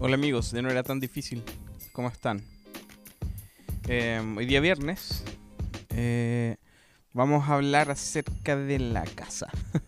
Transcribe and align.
Hola 0.00 0.16
amigos, 0.16 0.50
de 0.50 0.60
no 0.60 0.70
era 0.70 0.82
tan 0.82 0.98
difícil. 0.98 1.40
¿Cómo 1.92 2.08
están? 2.08 2.42
Eh, 3.86 4.20
hoy 4.36 4.44
día 4.44 4.58
viernes 4.58 5.22
eh, 5.90 6.56
vamos 7.12 7.48
a 7.48 7.54
hablar 7.54 7.92
acerca 7.92 8.56
de 8.56 8.78
la 8.78 9.04
casa. 9.04 9.48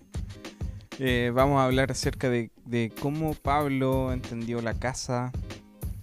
Eh, 0.99 1.31
vamos 1.35 1.61
a 1.61 1.67
hablar 1.67 1.91
acerca 1.91 2.31
de, 2.31 2.51
de 2.65 2.91
cómo 3.03 3.35
Pablo 3.35 4.15
entendió 4.15 4.63
la 4.63 4.73
casa 4.73 5.31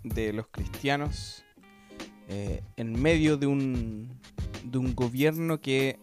de 0.03 0.33
los 0.33 0.49
cristianos 0.49 1.43
en 2.27 3.01
medio 3.01 3.37
de 3.37 3.47
un, 3.47 4.21
de 4.63 4.77
un 4.77 4.93
gobierno 4.93 5.59
que 5.59 5.97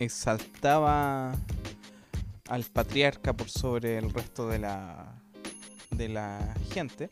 exaltaba 0.00 1.36
al 2.48 2.64
patriarca 2.64 3.32
por 3.32 3.48
sobre 3.48 3.96
el 3.98 4.12
resto 4.12 4.48
de 4.48 4.58
la, 4.58 5.22
de 5.96 6.08
la 6.08 6.54
gente. 6.72 7.10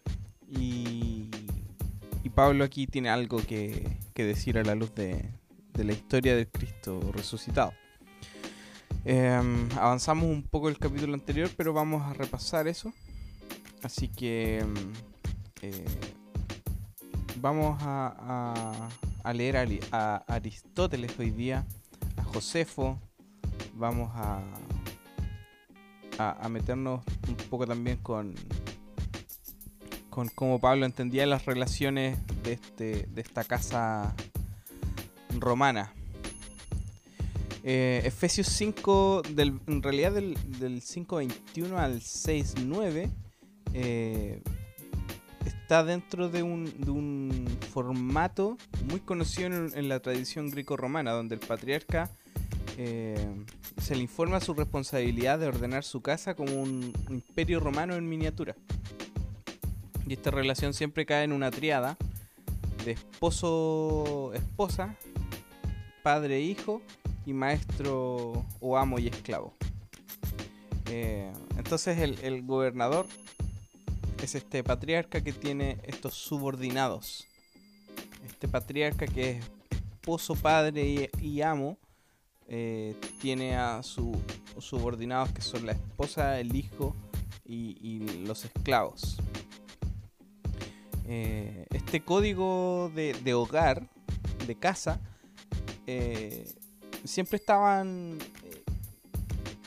Y, 0.49 1.31
y 2.23 2.31
Pablo 2.31 2.65
aquí 2.65 2.87
tiene 2.87 3.09
algo 3.09 3.39
que, 3.39 3.99
que 4.15 4.25
decir 4.25 4.59
a 4.59 4.63
la 4.63 4.75
luz 4.75 4.95
de, 4.95 5.31
de, 5.73 5.85
la 5.85 5.93
historia 5.93 6.37
del 6.37 6.49
Cristo 6.49 7.01
resucitado. 7.13 7.73
Eh, 9.05 9.69
avanzamos 9.77 10.25
un 10.25 10.43
poco 10.43 10.69
el 10.69 10.79
capítulo 10.79 11.15
anterior, 11.15 11.51
pero 11.57 11.73
vamos 11.73 12.03
a 12.03 12.13
repasar 12.15 12.69
eso. 12.69 12.93
Así 13.83 14.09
que 14.09 14.65
eh, 15.61 15.85
vamos 17.41 17.77
a 17.83 18.89
leer 19.35 19.57
a, 19.57 19.67
a, 19.93 20.17
Aristóteles 20.29 21.19
hoy 21.19 21.31
día, 21.31 21.67
a 22.17 22.25
Josefo, 22.25 22.99
vamos 23.75 24.11
a, 24.15 24.43
a, 26.19 26.49
meternos 26.49 27.03
un 27.29 27.37
poco 27.49 27.67
también 27.67 27.99
con, 27.99 28.35
con 30.15 30.29
cómo 30.29 30.61
Pablo 30.61 30.87
entendía 30.87 31.27
las 31.27 31.45
relaciones 31.45 32.17
de, 32.45 32.53
este, 32.53 33.09
de 33.13 33.21
esta 33.21 33.43
casa 33.43 34.15
romana. 35.41 35.93
Eh, 37.65 38.01
Efesios 38.05 38.47
5, 38.47 39.23
del, 39.31 39.59
en 39.67 39.83
realidad 39.83 40.13
del, 40.13 40.39
del 40.61 40.83
5.21 40.83 41.77
al 41.77 42.01
6.9, 42.01 43.11
eh, 43.73 44.41
está 45.45 45.83
dentro 45.83 46.29
de 46.29 46.45
un, 46.45 46.73
de 46.79 46.93
un, 46.93 47.49
formato 47.73 48.57
muy 48.89 49.01
conocido 49.01 49.49
en, 49.49 49.89
la 49.89 49.99
tradición 49.99 50.49
greco-romana, 50.49 51.11
donde 51.11 51.35
el 51.35 51.41
patriarca 51.41 52.09
eh, 52.79 53.35
se 53.83 53.97
le 53.97 54.03
informa 54.03 54.39
su 54.39 54.55
responsabilidad 54.55 55.41
de 55.41 55.49
ordenar 55.49 55.83
su 55.83 56.03
casa 56.03 56.37
como 56.37 56.55
un 56.55 56.93
imperio 57.11 57.59
romano 57.59 57.97
en 57.97 58.09
miniatura. 58.09 58.55
Y 60.07 60.13
esta 60.15 60.31
relación 60.31 60.75
siempre 60.75 61.07
cae 61.07 61.25
en 61.25 61.33
una 61.33 61.51
triada 61.51 61.97
de 62.85 62.93
esposo, 62.93 64.33
esposa, 64.35 64.97
padre, 66.03 66.41
hijo 66.41 66.83
y 67.25 67.33
maestro 67.33 68.45
o 68.61 68.77
amo 68.77 68.99
y 68.99 69.09
esclavo. 69.09 69.55
Eh, 70.91 71.33
entonces 71.57 71.99
el, 71.99 72.43
gobernador 72.43 73.07
es 74.23 74.35
este 74.35 74.63
patriarca 74.63 75.23
que 75.23 75.33
tiene 75.33 75.79
estos 75.85 76.15
subordinados. 76.15 77.27
Este 78.27 78.49
patriarca 78.49 79.07
que 79.07 79.31
es 79.31 79.45
esposo, 79.71 80.35
padre 80.35 81.11
y, 81.21 81.41
amo 81.41 81.79
eh, 82.49 82.95
tiene 83.23 83.57
a 83.57 83.83
sus 83.83 84.19
subordinados 84.59 85.33
que 85.33 85.41
son 85.41 85.65
la 85.65 85.73
esposa, 85.73 86.39
el 86.39 86.55
hijo 86.55 86.95
y 87.47 88.01
los 88.27 88.45
esclavos. 88.45 89.17
Eh, 91.07 91.67
este 91.71 92.03
código 92.03 92.91
de, 92.95 93.35
hogar, 93.35 93.89
de 94.47 94.55
casa, 94.55 95.01
eh, 95.87 96.51
siempre 97.05 97.37
estaban 97.37 98.19
eh, 98.45 98.63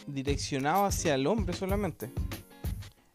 direccionados 0.08 0.96
hacia 0.96 1.16
el 1.16 1.28
hombre 1.28 1.56
solamente. 1.56 2.12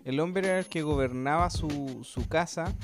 El 0.05 0.21
hombre 0.21 0.47
era 0.49 0.59
el 0.61 0.67
que 0.67 0.83
gobernaba 0.83 1.51
su, 1.51 2.05
casa, 2.29 2.75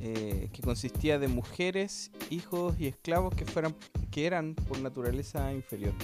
que 0.00 0.60
consistía 0.62 1.18
de 1.18 1.28
mujeres, 1.28 2.10
hijos 2.28 2.78
y 2.78 2.88
esclavos 2.88 3.34
que, 3.34 3.46
fueran, 3.46 3.74
que 4.10 4.26
eran 4.26 4.54
por 4.54 4.78
naturaleza 4.80 5.52
inferior. 5.52 5.94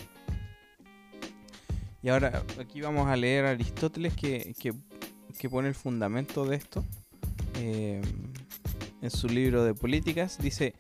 Y 2.03 2.09
ahora 2.09 2.43
aquí 2.59 2.81
vamos 2.81 3.09
a 3.09 3.17
leer 3.17 3.45
a 3.45 3.51
Aristóteles 3.51 4.15
que, 4.15 4.55
que, 4.59 4.73
que 5.39 5.51
pone 5.51 5.69
el 5.69 5.75
fundamento 5.75 6.47
de 6.47 6.57
esto. 6.57 6.85
En 9.03 9.11
su 9.11 9.29
libro 9.29 9.65
de 9.65 9.75
políticas, 9.75 10.39
dice, 10.39 10.75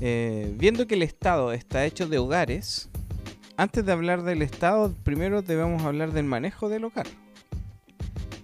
eh, 0.00 0.52
viendo 0.56 0.86
que 0.86 0.94
el 0.94 1.02
Estado 1.02 1.52
está 1.52 1.84
hecho 1.84 2.08
de 2.08 2.18
hogares, 2.18 2.88
antes 3.56 3.86
de 3.86 3.92
hablar 3.92 4.22
del 4.22 4.42
Estado, 4.42 4.92
primero 5.04 5.42
debemos 5.42 5.82
hablar 5.82 6.12
del 6.12 6.24
manejo 6.24 6.68
del 6.68 6.84
hogar. 6.84 7.06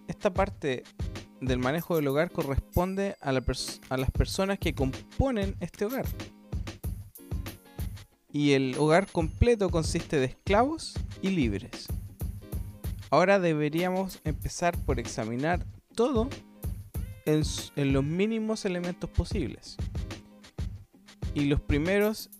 Esta 0.06 0.32
parte 0.32 0.84
del 1.40 1.58
manejo 1.58 1.96
del 1.96 2.06
hogar 2.08 2.30
corresponde 2.30 3.16
a, 3.20 3.30
a 3.30 3.96
las 3.96 4.10
personas 4.12 4.58
que 4.58 4.74
componen 4.74 5.56
este 5.60 5.86
hogar. 5.86 6.06
Y 8.32 8.52
el 8.52 8.76
hogar 8.78 9.10
completo 9.10 9.70
consiste 9.70 10.20
de 10.20 10.26
esclavos 10.26 10.94
y 11.22 11.30
libres. 11.30 11.88
Ahora 13.10 13.40
deberíamos 13.40 14.20
empezar 14.22 14.78
por 14.78 15.00
examinar 15.00 15.66
todo 15.96 16.28
en, 17.26 17.92
los 17.92 18.04
mínimos 18.04 18.64
elementos 18.64 19.08
posibles. 19.10 19.76
Y 21.34 21.44
los 21.44 21.60
primeros 21.60 22.30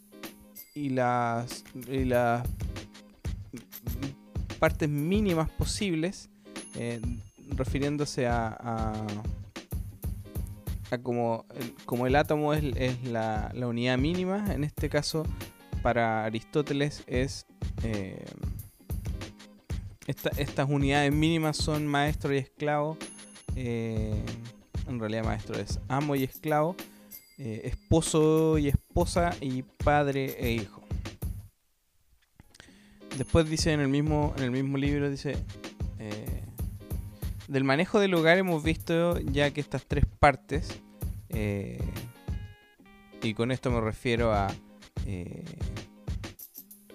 y 0.75 0.91
las, 0.91 1.65
y 1.89 2.05
las 2.05 2.47
partes 4.59 4.89
mínimas 4.89 5.51
posibles, 5.51 6.29
eh, 6.75 7.01
refiriéndose 7.57 8.27
a, 8.27 8.49
a, 8.49 9.07
a, 10.91 10.99
como, 10.99 11.47
el, 11.55 11.75
como 11.85 12.07
el 12.07 12.17
átomo 12.17 12.53
es, 12.55 12.65
es 12.77 13.05
la, 13.05 13.51
la, 13.55 13.69
unidad 13.69 13.99
mínima, 13.99 14.53
en 14.53 14.65
este 14.65 14.89
caso 14.89 15.25
para 15.83 16.25
Aristóteles 16.25 17.03
es... 17.07 17.47
Eh, 17.83 18.25
esta, 20.07 20.31
estas 20.39 20.69
unidades 20.69 21.12
mínimas 21.12 21.57
son 21.57 21.87
maestro 21.87 22.35
y 22.35 22.39
esclavo. 22.39 22.97
Eh, 23.55 24.25
en 24.91 25.01
realidad 25.01 25.25
maestro 25.25 25.59
es 25.59 25.78
amo 25.89 26.17
y 26.17 26.25
esclavo, 26.25 26.77
eh, 27.39 27.62
esposo 27.65 28.59
y 28.59 28.69
esposa 28.69 29.31
y 29.41 29.62
padre 29.62 30.37
e 30.39 30.53
hijo. 30.53 30.83
Después 33.17 33.49
dice 33.49 33.73
en 33.73 33.81
el 33.81 33.89
mismo, 33.89 34.34
en 34.37 34.45
el 34.45 34.50
mismo 34.50 34.79
libro, 34.79 35.11
dice, 35.11 35.37
eh, 35.99 36.45
del 37.49 37.65
manejo 37.65 37.99
del 37.99 38.15
hogar 38.15 38.39
hemos 38.39 38.62
visto 38.62 39.19
ya 39.21 39.50
que 39.50 39.61
estas 39.61 39.84
tres 39.87 40.05
partes, 40.06 40.69
eh, 41.29 41.81
y 43.23 43.34
con 43.34 43.50
esto 43.50 43.71
me 43.71 43.81
refiero 43.81 44.33
a 44.33 44.49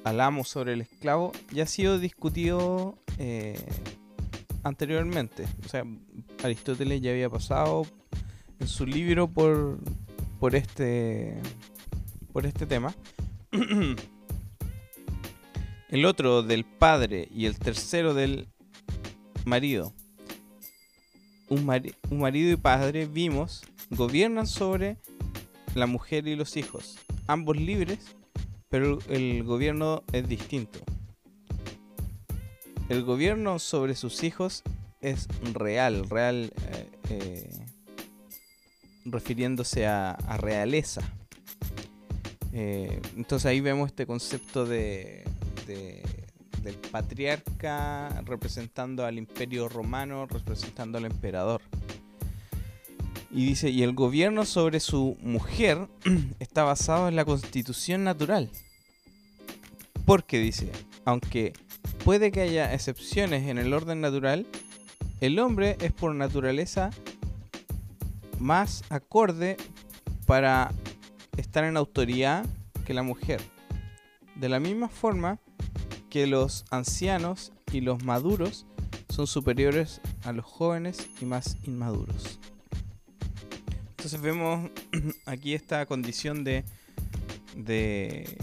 al 0.06 0.22
amo 0.22 0.46
sobre 0.46 0.74
el 0.74 0.82
esclavo, 0.82 1.32
ya 1.52 1.64
ha 1.64 1.68
sido 1.68 2.00
discutido 2.00 2.98
anteriormente. 4.64 5.46
O 5.66 5.70
sea, 5.70 5.84
Aristóteles 6.46 7.02
ya 7.02 7.12
había 7.12 7.30
pasado 7.30 7.86
en 8.60 8.68
su 8.68 8.86
libro 8.86 9.28
por, 9.28 9.80
por 10.40 10.56
este 10.56 11.42
por 12.32 12.46
este 12.46 12.66
tema. 12.66 12.94
el 15.90 16.06
otro 16.06 16.44
del 16.44 16.66
padre 16.66 17.30
y 17.34 17.46
el 17.46 17.58
tercero 17.58 18.14
del 18.14 18.48
marido. 19.46 19.94
Un, 21.48 21.70
un 22.10 22.20
marido 22.20 22.52
y 22.52 22.58
padre 22.58 23.06
vimos 23.06 23.64
gobiernan 23.90 24.48
sobre 24.48 24.98
la 25.76 25.88
mujer 25.88 26.28
y 26.28 26.36
los 26.36 26.58
hijos, 26.58 26.98
ambos 27.28 27.58
libres, 27.58 28.16
pero 28.70 29.00
el 29.10 29.44
gobierno 29.44 30.04
es 30.12 30.28
distinto. 30.28 30.80
El 32.90 33.04
gobierno 33.04 33.60
sobre 33.60 33.96
sus 33.96 34.24
hijos 34.24 34.64
es 35.06 35.28
real, 35.54 36.10
real 36.10 36.52
eh, 36.72 36.90
eh, 37.10 37.50
refiriéndose 39.06 39.86
a, 39.86 40.18
realeza. 40.40 41.02
Eh, 42.52 43.02
entonces 43.16 43.46
ahí 43.46 43.60
vemos 43.62 43.90
este 43.90 44.08
concepto 44.08 44.66
de, 44.66 45.24
de, 45.68 46.02
del 46.64 46.76
patriarca 46.76 48.10
representando 48.26 49.06
al 49.06 49.20
imperio 49.20 49.70
romano, 49.70 50.26
representando 50.26 50.98
al 50.98 51.06
emperador. 51.06 51.62
Y 53.30 53.46
dice, 53.46 53.70
y 53.70 53.84
el 53.84 53.94
gobierno 53.94 54.44
sobre 54.46 54.80
su 54.80 55.18
mujer 55.22 55.88
está 56.40 56.64
basado 56.64 57.08
en 57.08 57.16
la 57.16 57.26
constitución 57.26 58.04
natural. 58.04 58.50
Porque 60.06 60.40
dice, 60.40 60.72
aunque 61.04 61.54
puede 62.04 62.32
que 62.32 62.42
haya 62.42 62.74
excepciones 62.74 63.48
en 63.48 63.60
el 63.60 63.74
orden 63.74 64.02
natural, 64.02 64.48
el 65.22 65.40
hombre 65.40 65.78
es 65.80 65.92
por 65.92 66.14
naturaleza 66.14 66.92
más 68.40 68.84
acorde 68.90 69.58
para 70.26 70.72
estar 71.38 71.64
en 71.64 71.78
autoridad 71.78 72.46
que 72.86 72.94
la 72.94 73.04
mujer. 73.04 73.42
De 74.36 74.50
la 74.50 74.60
misma 74.60 74.90
forma 74.90 75.40
que 76.10 76.28
los 76.28 76.66
ancianos 76.70 77.52
y 77.72 77.82
los 77.82 78.04
maduros 78.04 78.66
son 79.10 79.28
superiores 79.28 80.02
a 80.24 80.34
los 80.34 80.46
jóvenes 80.46 81.08
y 81.22 81.26
más 81.26 81.58
inmaduros. 81.64 82.40
Entonces 83.92 84.22
vemos 84.22 84.70
aquí 85.26 85.54
esta 85.54 85.86
condición 85.86 86.44
de, 86.44 86.64
de, 87.56 88.38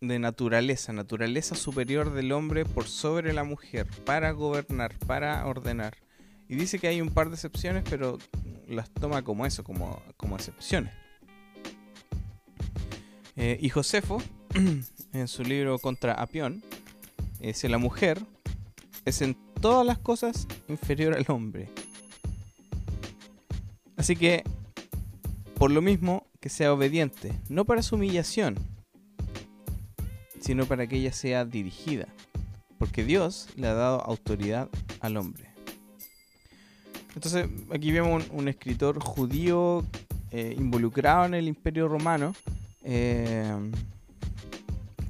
de 0.00 0.18
naturaleza, 0.18 0.92
naturaleza 0.92 1.54
superior 1.54 2.12
del 2.12 2.32
hombre 2.32 2.64
por 2.64 2.86
sobre 2.86 3.32
la 3.32 3.44
mujer, 3.44 3.86
para 4.04 4.30
gobernar, 4.32 4.94
para 5.06 5.46
ordenar. 5.46 5.96
Y 6.48 6.56
dice 6.56 6.78
que 6.78 6.88
hay 6.88 7.00
un 7.00 7.10
par 7.10 7.28
de 7.28 7.34
excepciones, 7.34 7.84
pero 7.88 8.18
las 8.66 8.90
toma 8.90 9.22
como 9.22 9.46
eso, 9.46 9.62
como, 9.62 10.02
como 10.16 10.36
excepciones. 10.36 10.92
Eh, 13.36 13.58
y 13.60 13.68
Josefo, 13.68 14.22
en 15.12 15.28
su 15.28 15.44
libro 15.44 15.78
Contra 15.78 16.14
Apión, 16.14 16.62
dice 17.38 17.68
la 17.68 17.78
mujer 17.78 18.20
es 19.04 19.22
en 19.22 19.36
todas 19.60 19.86
las 19.86 19.98
cosas 19.98 20.46
inferior 20.68 21.14
al 21.14 21.26
hombre. 21.28 21.70
Así 23.96 24.16
que, 24.16 24.42
por 25.56 25.70
lo 25.70 25.82
mismo, 25.82 26.26
que 26.40 26.48
sea 26.48 26.72
obediente, 26.72 27.32
no 27.48 27.64
para 27.64 27.82
su 27.82 27.96
humillación, 27.96 28.56
sino 30.40 30.66
para 30.66 30.86
que 30.86 30.96
ella 30.96 31.12
sea 31.12 31.44
dirigida, 31.44 32.08
porque 32.78 33.04
Dios 33.04 33.48
le 33.56 33.68
ha 33.68 33.74
dado 33.74 34.00
autoridad 34.02 34.68
al 35.00 35.16
hombre. 35.16 35.50
Entonces, 37.14 37.48
aquí 37.72 37.92
vemos 37.92 38.24
un, 38.30 38.48
escritor 38.48 39.00
judío 39.00 39.84
eh, 40.30 40.54
involucrado 40.56 41.26
en 41.26 41.34
el 41.34 41.48
imperio 41.48 41.88
romano, 41.88 42.34
eh, 42.84 43.52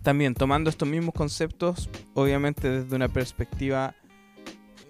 también 0.02 0.34
tomando 0.34 0.70
estos 0.70 0.88
mismos 0.88 1.14
conceptos, 1.14 1.88
obviamente 2.14 2.68
desde 2.68 2.96
una 2.96 3.08
perspectiva 3.08 3.94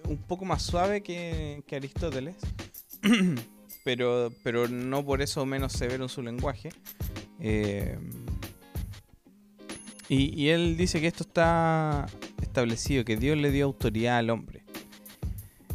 un 0.07 0.17
poco 0.17 0.45
más 0.45 0.61
suave 0.63 1.01
que, 1.01 1.63
Aristóteles, 1.71 2.35
pero, 3.83 4.31
pero 4.43 4.67
no 4.67 5.05
por 5.05 5.21
eso 5.21 5.45
menos 5.45 5.73
severo 5.73 6.03
en 6.03 6.09
su 6.09 6.21
lenguaje. 6.21 6.69
Eh, 7.39 7.97
y, 10.13 10.49
él 10.49 10.75
dice 10.75 10.99
que 10.99 11.07
esto 11.07 11.23
está 11.23 12.05
establecido, 12.41 13.05
que 13.05 13.15
Dios 13.15 13.37
le 13.37 13.49
dio 13.49 13.63
autoridad 13.63 14.17
al 14.17 14.29
hombre. 14.29 14.61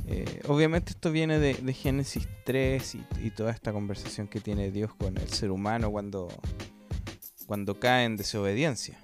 Eh, 0.09 0.43
obviamente 0.47 0.91
esto 0.91 1.11
viene 1.11 1.38
de, 1.38 1.55
Génesis 1.73 2.29
3 2.44 2.97
y, 3.25 3.31
toda 3.31 3.50
esta 3.50 3.73
conversación 3.73 4.29
que 4.29 4.41
tiene 4.41 4.71
Dios 4.71 4.94
con 4.94 5.17
el 5.17 5.29
ser 5.31 5.50
humano 5.50 5.91
cuando, 5.91 6.29
cuando 7.47 7.81
cae 7.81 8.05
en 8.05 8.17
desobediencia. 8.17 8.99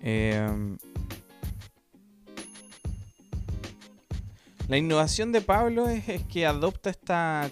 Eh, 0.00 0.48
la 4.66 4.78
innovación 4.78 5.30
de 5.30 5.42
Pablo 5.42 5.90
es, 5.90 6.04
que 6.22 6.46
adopta 6.46 6.88
esta, 6.88 7.50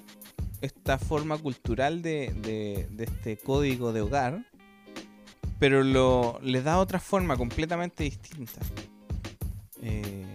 esta 0.63 0.99
forma 0.99 1.37
cultural 1.37 2.01
de, 2.01 2.89
este 2.99 3.37
código 3.37 3.93
de 3.93 4.01
hogar, 4.01 4.47
pero 5.65 5.83
lo, 5.83 6.39
le 6.43 6.61
da 6.61 6.77
otra 6.77 7.01
forma 7.01 7.39
completamente 7.39 8.05
distinta. 8.05 8.61
Eh, 9.81 10.27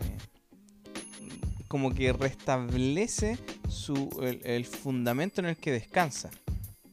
como 1.68 1.94
que 1.94 2.12
restablece 2.14 3.38
su, 3.70 4.10
el, 4.44 4.66
fundamento 4.66 5.40
en 5.40 5.46
el 5.46 5.56
que 5.56 5.72
descansa. 5.72 6.32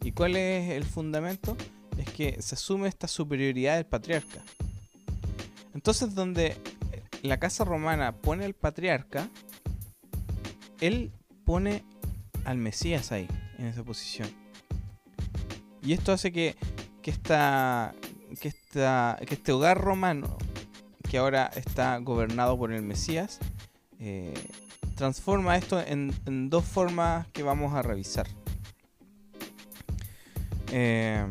¿Y 0.03 0.13
cuál 0.13 0.37
es 0.37 0.73
el 0.73 0.85
fundamento? 0.85 1.57
Es 1.97 2.11
que 2.11 2.43
se 2.43 2.57
asume 2.57 2.89
esta 2.89 3.09
superioridad 3.09 3.77
del 3.77 3.87
patriarca. 3.87 4.43
Entonces, 5.73 6.15
donde 6.15 6.59
la 7.23 7.39
casa 7.39 7.65
romana 7.65 8.13
pone 8.17 8.45
al 8.45 8.53
patriarca, 8.53 9.31
él 10.83 11.11
pone 11.47 11.85
al 12.45 12.59
Mesías 12.59 13.13
ahí, 13.13 13.29
en 13.57 13.65
esa 13.65 13.83
posición. 13.83 14.29
Y 15.83 15.95
esto 15.95 16.13
hace 16.13 16.33
que, 16.33 16.55
que, 17.01 17.11
esta, 17.11 17.95
que, 18.41 18.49
este 18.49 19.53
hogar 19.53 19.81
romano, 19.81 20.37
que 21.09 21.19
ahora 21.19 21.51
está 21.55 21.99
gobernado 21.99 22.59
por 22.59 22.73
el 22.73 22.83
Mesías, 22.83 23.39
eh, 23.99 24.35
transforma 24.97 25.57
esto 25.57 25.81
en, 25.81 26.13
dos 26.51 26.65
formas 26.65 27.27
que 27.29 27.43
vamos 27.43 27.75
a 27.75 27.83
revisar. 27.83 28.27
Eh, 30.73 31.25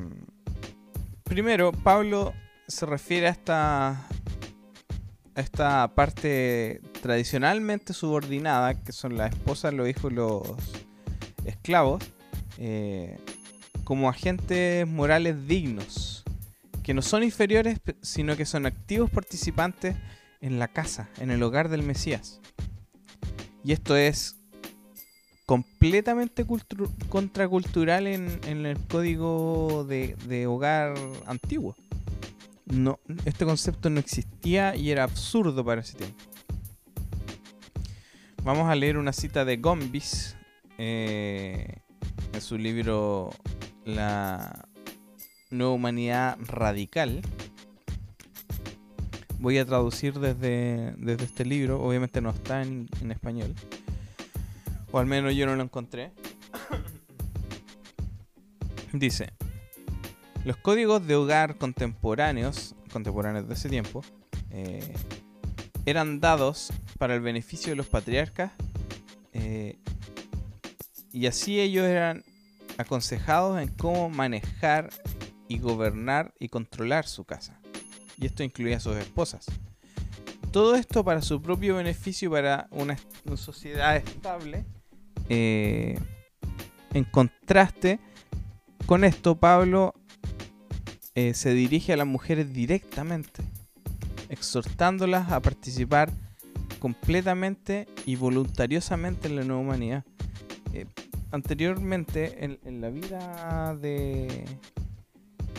primero, 1.24 1.72
Pablo 1.72 2.34
se 2.68 2.86
refiere 2.86 3.28
a 3.28 3.32
esta, 3.32 4.08
esta 5.36 5.94
parte 5.94 6.82
tradicionalmente 7.02 7.94
subordinada, 7.94 8.82
que 8.82 8.92
son 8.92 9.18
las 9.18 9.34
esposas, 9.34 9.74
los 9.74 9.90
hijos 9.90 10.12
y 10.12 10.16
los 10.16 10.42
esclavos, 11.46 12.04
eh, 12.58 13.18
como 13.84 14.10
agentes 14.10 14.88
morales 14.88 15.48
dignos, 15.48 16.15
que 16.86 16.94
no 16.94 17.02
son 17.02 17.24
inferiores, 17.24 17.82
sino 18.02 18.38
que 18.38 18.46
son 18.46 18.66
activos 18.66 19.10
participantes 19.10 19.98
en 20.40 20.60
la 20.60 20.70
casa, 20.70 21.10
en 21.18 21.32
el 21.32 21.44
hogar 21.44 21.68
del 21.68 21.84
Mesías. 21.84 22.40
Y 23.66 23.74
esto 23.74 23.98
es 23.98 24.38
completamente 25.46 26.46
contracultural 27.10 28.08
en, 28.08 28.40
el 28.48 28.78
código 28.88 29.84
de 29.86 30.48
hogar 30.48 30.96
antiguo 31.26 31.76
no, 32.66 33.00
este 33.26 33.46
concepto 33.46 33.90
no 33.90 34.00
existía 34.00 34.76
y 34.76 34.92
era 34.92 35.04
absurdo 35.04 35.64
para 35.64 35.82
ese 35.82 35.98
tiempo. 35.98 36.24
Vamos 38.44 38.70
a 38.70 38.76
leer 38.76 38.98
una 38.98 39.14
cita 39.14 39.46
de 39.46 39.58
Gombis 39.58 40.36
eh, 40.78 41.78
en 42.34 42.42
su 42.42 42.58
libro 42.58 43.32
La 43.86 44.65
Nueva 45.50 45.74
Humanidad 45.74 46.38
Radical. 46.40 47.22
Voy 49.40 49.58
a 49.58 49.66
traducir 49.66 50.20
desde, 50.20 50.94
desde 50.98 51.25
este 51.25 51.46
libro, 51.46 51.82
obviamente 51.82 52.22
no 52.22 52.30
está 52.30 52.62
en, 52.62 52.88
español, 53.10 53.54
o 54.92 55.00
al 55.00 55.06
menos 55.06 55.36
yo 55.36 55.46
no 55.46 55.56
lo 55.56 55.64
encontré. 55.64 56.12
Dice, 58.94 59.34
los 60.46 60.58
códigos 60.58 61.06
de 61.06 61.16
hogar 61.16 61.58
contemporáneos, 61.58 62.75
contemporáneos 62.92 63.48
de 63.48 63.54
ese 63.54 63.70
tiempo, 63.70 64.04
eh, 64.52 64.94
eran 65.86 66.20
dados 66.20 66.74
para 66.98 67.14
el 67.14 67.22
beneficio 67.22 67.72
de 67.72 67.75
los 67.75 67.88
patriarcas 67.88 68.52
eh, 69.34 69.78
y 71.12 71.28
así 71.28 71.60
ellos 71.60 71.86
eran 71.86 72.24
aconsejados 72.78 73.62
en 73.62 73.70
cómo 73.70 74.10
manejar 74.10 74.90
y 75.48 75.60
gobernar 75.60 76.34
y 76.40 76.50
controlar 76.50 77.08
su 77.08 77.24
casa. 77.25 77.60
Y 78.18 78.25
esto 78.25 78.44
incluía 78.44 78.78
a 78.78 78.80
sus 78.80 78.96
esposas. 78.98 79.46
Todo 80.52 80.75
esto 80.75 81.04
para 81.04 81.22
su 81.22 81.42
propio 81.42 81.75
beneficio, 81.75 82.32
para 82.32 82.68
una, 82.72 82.98
sociedad 83.36 83.98
estable. 83.98 84.66
Eh, 85.28 86.00
en 86.94 87.04
contraste 87.04 88.00
con 88.86 89.04
esto, 89.04 89.36
Pablo 89.36 89.94
eh, 91.16 91.34
se 91.34 91.54
dirige 91.54 91.92
a 91.94 91.98
las 91.98 92.06
mujeres 92.06 92.54
directamente, 92.54 93.42
exhortándolas 94.30 95.32
a 95.32 95.42
participar 95.42 96.12
completamente 96.80 97.88
y 98.06 98.16
voluntariosamente 98.16 99.28
en 99.28 99.38
la 99.38 99.44
nueva 99.44 99.62
humanidad. 99.62 100.06
Eh, 100.74 100.86
anteriormente, 101.32 102.46
en, 102.46 102.82
la 102.82 102.90
vida 102.90 103.75
de, 103.75 104.46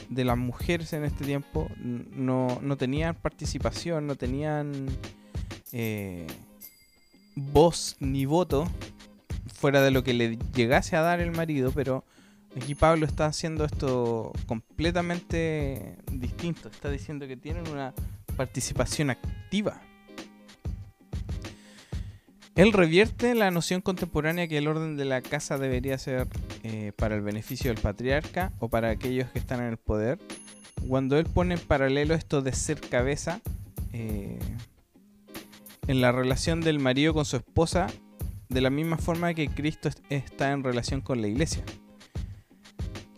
de 0.09 0.25
las 0.25 0.39
mujeres 0.39 0.93
en 0.93 1.05
este 1.05 1.25
tiempo, 1.25 1.69
no, 1.79 2.77
tenían 2.79 3.15
participación, 3.15 4.07
no 4.07 4.17
tenían 4.17 4.87
eh, 5.73 6.27
voz 7.35 7.97
ni 8.01 8.27
voto 8.27 8.69
fuera 9.55 9.83
de 9.83 9.91
lo 9.91 10.05
que 10.05 10.15
le 10.15 10.39
llegase 10.55 10.97
a 10.97 11.01
dar 11.01 11.21
el 11.21 11.33
marido, 11.33 11.73
pero 11.73 12.05
Aquí 12.57 12.75
Pablo 12.75 13.05
está 13.05 13.27
haciendo 13.27 13.67
esto 13.67 14.33
completamente 14.47 15.99
distinto. 16.11 16.71
Está 16.71 16.91
diciendo 16.91 17.29
que 17.29 17.37
tienen 17.37 17.69
una 17.69 17.93
participación 18.35 19.11
activa. 19.11 19.83
Él 22.57 22.73
revierte 22.73 23.35
la 23.35 23.51
noción 23.51 23.83
contemporánea 23.83 24.49
que 24.49 24.57
el 24.57 24.67
orden 24.67 24.97
de 24.97 25.05
la 25.05 25.21
casa 25.21 25.59
debería 25.59 25.99
ser 25.99 26.27
eh, 26.63 26.93
para 26.97 27.15
el 27.15 27.21
beneficio 27.21 27.71
del 27.71 27.81
patriarca 27.81 28.51
o 28.61 28.71
para 28.71 28.89
aquellos 28.89 29.31
que 29.31 29.39
están 29.39 29.61
en 29.61 29.67
el 29.67 29.77
poder. 29.77 30.19
Cuando 30.89 31.19
él 31.19 31.27
pone 31.27 31.55
en 31.55 31.61
paralelo 31.61 32.15
esto 32.15 32.41
de 32.41 32.55
ser 32.55 32.81
cabeza 32.81 33.43
eh, 33.93 34.39
en 35.87 36.01
la 36.01 36.13
relación 36.13 36.63
del 36.63 36.79
marido 36.79 37.13
con 37.13 37.27
su 37.27 37.37
esposa, 37.37 37.89
de 38.49 38.61
la 38.63 38.71
misma 38.71 38.97
forma 38.97 39.35
que 39.35 39.49
Cristo 39.49 39.91
está 40.09 40.53
en 40.53 40.65
relación 40.65 41.03
con 41.03 41.21
la 41.21 41.29
iglesia. 41.29 41.63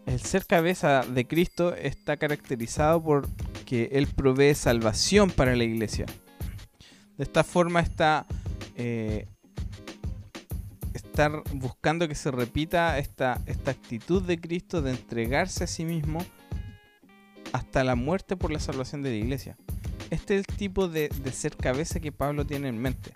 El 0.07 0.21
ser 0.21 0.47
cabeza 0.47 1.02
de 1.02 1.28
Cristo 1.28 1.76
está 1.76 2.16
caracterizado 2.16 3.00
por 3.04 3.28
que 3.66 3.90
Él 3.92 4.09
provee 4.09 4.57
salvación 4.57 5.30
para 5.30 5.54
la 5.54 5.62
iglesia. 5.62 6.07
De 7.16 7.25
esta 7.25 7.45
forma 7.45 7.80
está 7.80 8.26
eh, 8.79 9.27
estar 10.95 11.43
buscando 11.53 12.07
que 12.07 12.15
se 12.15 12.31
repita 12.31 12.97
esta, 12.99 13.43
esta 13.47 13.73
actitud 13.73 14.23
de 14.23 14.41
Cristo 14.41 14.83
de 14.83 14.93
entregarse 14.93 15.65
a 15.65 15.67
sí 15.67 15.85
mismo 15.85 16.25
hasta 17.53 17.83
la 17.83 17.97
muerte 17.97 18.37
por 18.37 18.53
la 18.53 18.61
salvación 18.61 19.03
de 19.03 19.11
la 19.11 19.17
iglesia. 19.17 19.57
Este 20.11 20.39
es 20.39 20.47
el 20.49 20.57
tipo 20.57 20.89
de, 20.89 21.11
ser 21.33 21.57
cabeza 21.57 21.99
que 21.99 22.13
Pablo 22.13 22.47
tiene 22.47 22.69
en 22.69 22.79
mente. 22.79 23.15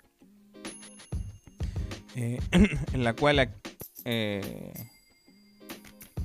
Eh, 2.15 2.39
en 2.93 3.03
la 3.03 3.13
cual 3.13 3.49
eh, 4.05 4.73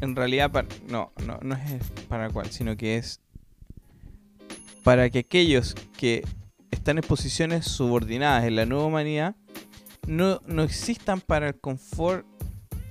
en 0.00 0.16
realidad 0.16 0.50
no, 0.88 1.12
no, 1.24 1.38
no 1.42 1.54
es 1.54 1.90
para 2.08 2.28
cual, 2.30 2.50
sino 2.50 2.76
que 2.76 2.96
es 2.96 3.20
para 4.82 5.10
que 5.10 5.20
aquellos 5.20 5.74
que 5.96 6.24
están 6.70 6.98
en 6.98 7.04
posiciones 7.04 7.66
subordinadas 7.66 8.44
en 8.44 8.56
la 8.56 8.66
nueva 8.66 8.84
humanidad 8.84 9.36
no, 10.06 10.40
no 10.46 10.62
existan 10.62 11.20
para 11.20 11.48
el 11.48 11.60
confort 11.60 12.26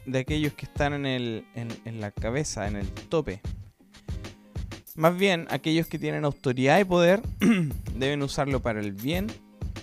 de 0.05 0.19
aquellos 0.19 0.53
que 0.53 0.65
están 0.65 0.93
en, 0.93 1.05
el, 1.05 1.45
en 1.55 1.99
la 1.99 2.11
cabeza, 2.11 2.67
en 2.67 2.75
el 2.77 2.89
tope. 2.89 3.41
Más 4.95 5.15
bien, 5.15 5.47
aquellos 5.49 5.87
que 5.87 5.99
tienen 5.99 6.25
autoridad 6.25 6.79
y 6.79 6.83
poder 6.83 7.21
deben 7.95 8.23
usarlo 8.23 8.61
para 8.61 8.79
el 8.79 8.93
bien, 8.93 9.27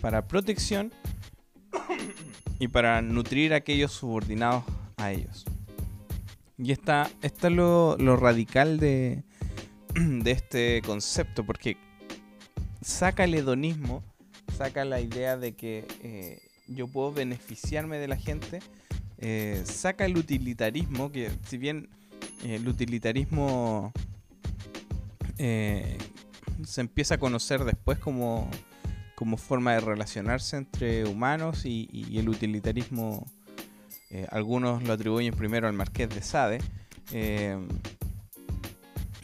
para 0.01 0.27
protección 0.27 0.93
y 2.59 2.69
para 2.69 3.03
nutrir 3.03 3.53
a 3.53 3.59
aquellos 3.59 3.93
subordinados 3.93 4.65
a 4.97 5.13
ellos. 5.13 5.45
Y 6.57 6.73
está, 6.73 7.11
está 7.23 7.51
lo, 7.51 7.97
lo 7.99 8.17
radical 8.17 8.79
de, 8.79 9.25
de 9.95 10.31
este 10.31 10.83
concepto, 10.87 11.45
porque 11.45 11.77
saca 12.85 13.25
el 13.25 13.35
hedonismo, 13.35 14.05
saca 14.57 14.85
la 14.85 15.01
idea 15.01 15.37
de 15.37 15.55
que 15.55 15.87
eh, 16.03 16.43
yo 16.69 16.87
puedo 16.87 17.13
beneficiarme 17.13 17.97
de 17.99 18.09
la 18.09 18.17
gente, 18.17 18.61
eh, 19.19 19.63
saca 19.65 20.05
el 20.05 20.19
utilitarismo, 20.19 21.11
que 21.11 21.31
si 21.49 21.57
bien 21.57 21.89
eh, 22.45 22.57
el 22.57 22.69
utilitarismo 22.69 23.93
se 25.37 26.81
empieza 26.81 27.17
a 27.17 27.19
conocer 27.19 27.65
después 27.65 27.99
como, 27.99 28.49
forma 29.39 29.73
de 29.73 29.81
relacionarse 29.81 30.57
entre 30.57 31.05
humanos 31.07 31.65
y, 31.65 32.19
el 32.19 32.29
utilitarismo, 32.29 33.27
algunos 34.31 34.85
lo 34.85 34.93
atribuyen 34.93 35.35
primero 35.35 35.67
al 35.67 35.73
marqués 35.73 36.11
de 36.11 36.23
Sade. 36.23 36.61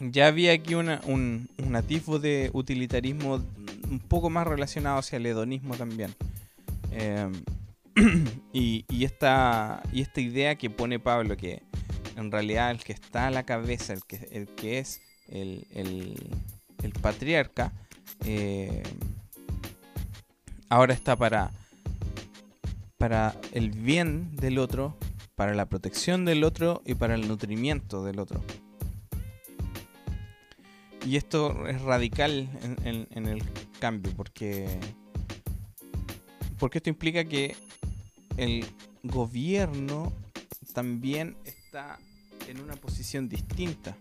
Eh, 0.01 0.09
ya 0.11 0.27
había 0.27 0.53
aquí 0.53 0.75
un, 0.75 0.89
un 1.07 1.75
atisbo 1.75 2.19
de 2.19 2.49
utilitarismo 2.53 3.41
un 3.89 3.99
poco 3.99 4.29
más 4.29 4.47
relacionado 4.47 4.99
hacia 4.99 5.17
el 5.17 5.25
hedonismo 5.25 5.75
también. 5.75 6.15
y, 8.53 9.03
esta, 9.03 9.81
y 9.91 10.01
esta 10.01 10.21
idea 10.21 10.55
que 10.55 10.69
pone 10.69 10.99
Pablo, 10.99 11.35
que 11.37 11.61
en 12.15 12.31
realidad 12.31 12.71
el 12.71 12.83
que 12.83 12.93
está 12.93 13.27
a 13.27 13.31
la 13.31 13.43
cabeza, 13.43 13.93
el 13.93 14.03
que, 14.05 14.27
el 14.31 14.47
que 14.47 14.79
es 14.79 15.01
el, 15.29 15.65
patriarca, 17.01 17.71
eh, 18.25 18.83
ahora 20.69 20.93
está 20.93 21.15
para, 21.15 21.51
para 22.97 23.35
el 23.51 23.71
bien 23.71 24.35
del 24.35 24.57
otro, 24.57 24.95
para 25.35 25.53
la 25.55 25.67
protección 25.67 26.25
del 26.25 26.43
otro 26.43 26.81
y 26.85 26.95
para 26.95 27.15
el 27.15 27.27
nutrimiento 27.27 28.03
del 28.03 28.19
otro. 28.19 28.41
Y 31.05 31.15
esto 31.17 31.67
es 31.67 31.81
radical 31.81 32.47
en, 32.83 33.27
el 33.27 33.43
cambio, 33.79 34.11
porque, 34.15 34.67
porque 36.59 36.77
esto 36.77 36.89
implica 36.89 37.23
que 37.23 37.55
el 38.37 38.65
gobierno 39.03 40.13
también 40.73 41.35
está 41.43 41.97
en 42.47 42.61
una 42.61 42.75
posición 42.75 43.27
distinta. 43.29 43.97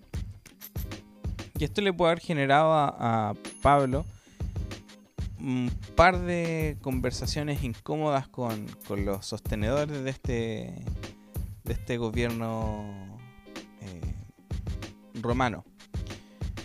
Y 1.59 1.64
esto 1.64 1.80
le 1.80 1.92
puede 1.92 2.12
haber 2.12 2.23
generado 2.23 2.73
a, 2.73 3.35
Pablo 3.62 4.07
un 5.38 5.71
par 5.97 6.19
de 6.19 6.76
conversaciones 6.83 7.62
incómodas 7.62 8.28
con, 8.28 8.66
los 8.97 9.25
sostenedores 9.26 10.02
de 10.02 10.11
este, 10.11 10.85
de 11.64 11.73
este 11.73 11.97
gobierno 11.97 13.19
eh, 13.80 14.14
romano. 15.21 15.64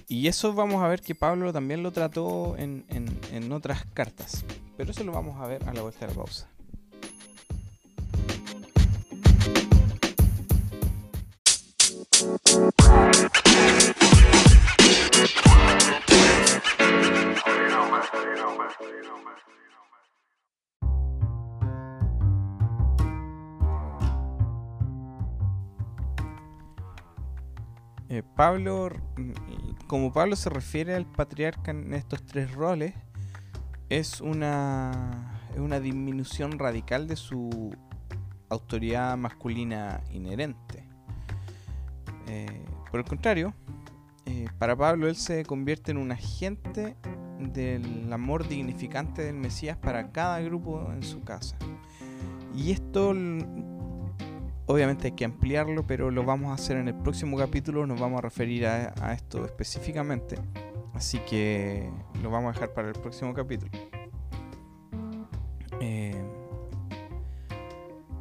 Y 0.07 0.27
eso 0.27 0.53
vamos 0.53 0.83
a 0.83 0.88
ver 0.88 1.01
que 1.01 1.15
Pablo 1.15 1.51
también 1.51 1.83
lo 1.83 1.91
trató 1.91 2.55
en, 2.57 2.85
en 2.89 3.51
otras 3.51 3.85
cartas. 3.93 4.45
Pero 4.77 4.91
eso 4.91 5.03
lo 5.03 5.12
vamos 5.12 5.39
a 5.39 5.47
ver 5.47 5.63
a 5.67 5.74
la 5.74 5.81
vuelta 5.81 6.01
de 6.01 6.07
la 6.07 6.13
pausa. 6.13 6.47
Eh, 28.07 28.24
Pablo, 28.35 28.91
mm, 29.17 29.64
como 29.87 30.11
Pablo 30.11 30.35
se 30.35 30.49
refiere 30.49 30.95
al 30.95 31.05
patriarca 31.05 31.71
en 31.71 31.93
estos 31.93 32.23
tres 32.25 32.53
roles, 32.53 32.93
es 33.89 34.21
una, 34.21 35.41
una 35.57 35.79
disminución 35.79 36.57
radical 36.57 37.07
de 37.07 37.15
su 37.15 37.75
autoridad 38.49 39.17
masculina 39.17 40.01
inherente. 40.11 40.83
Eh, 42.27 42.65
por 42.89 42.99
el 42.99 43.05
contrario, 43.05 43.53
eh, 44.25 44.47
para 44.57 44.75
Pablo 44.75 45.07
él 45.07 45.15
se 45.15 45.45
convierte 45.45 45.91
en 45.91 45.97
un 45.97 46.11
agente 46.11 46.95
del 47.39 48.11
amor 48.11 48.47
dignificante 48.47 49.23
del 49.23 49.35
Mesías 49.35 49.77
para 49.77 50.11
cada 50.11 50.39
grupo 50.39 50.91
en 50.91 51.03
su 51.03 51.21
casa. 51.21 51.57
Y 52.55 52.71
esto 52.71 53.13
obviamente 54.67 55.07
hay 55.07 55.13
que 55.13 55.25
ampliarlo, 55.25 55.86
pero 55.86 56.12
lo 56.12 56.24
vamos 56.24 56.51
a 56.51 56.53
hacer 56.55 56.77
en 56.77 56.88
el 56.88 56.95
próximo 56.95 57.38
capítulo, 57.38 57.86
nos 57.86 58.00
vamos 58.00 58.19
a 58.19 58.22
referir 58.22 58.65
a, 58.67 59.13
esto 59.13 59.45
específicamente. 59.45 60.38
Así 60.93 61.19
que 61.19 61.89
lo 62.24 62.29
vamos 62.29 62.50
a 62.50 62.53
dejar 62.53 62.74
para 62.74 62.88
el 62.88 62.93
próximo 62.93 63.34
capítulo. 63.34 63.72
Eh, 65.81 66.15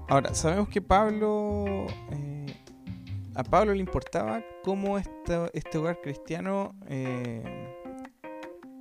ahora, 0.08 0.34
sabemos 0.34 0.68
que 0.68 0.82
Pablo... 0.82 1.86
Eh, 2.10 2.34
a 3.36 3.42
Pablo 3.42 3.74
le 3.74 3.80
importaba 3.80 4.44
cómo 4.62 4.96
este, 4.96 5.50
este 5.54 5.78
hogar 5.78 6.00
cristiano 6.00 6.74
eh, 6.86 7.42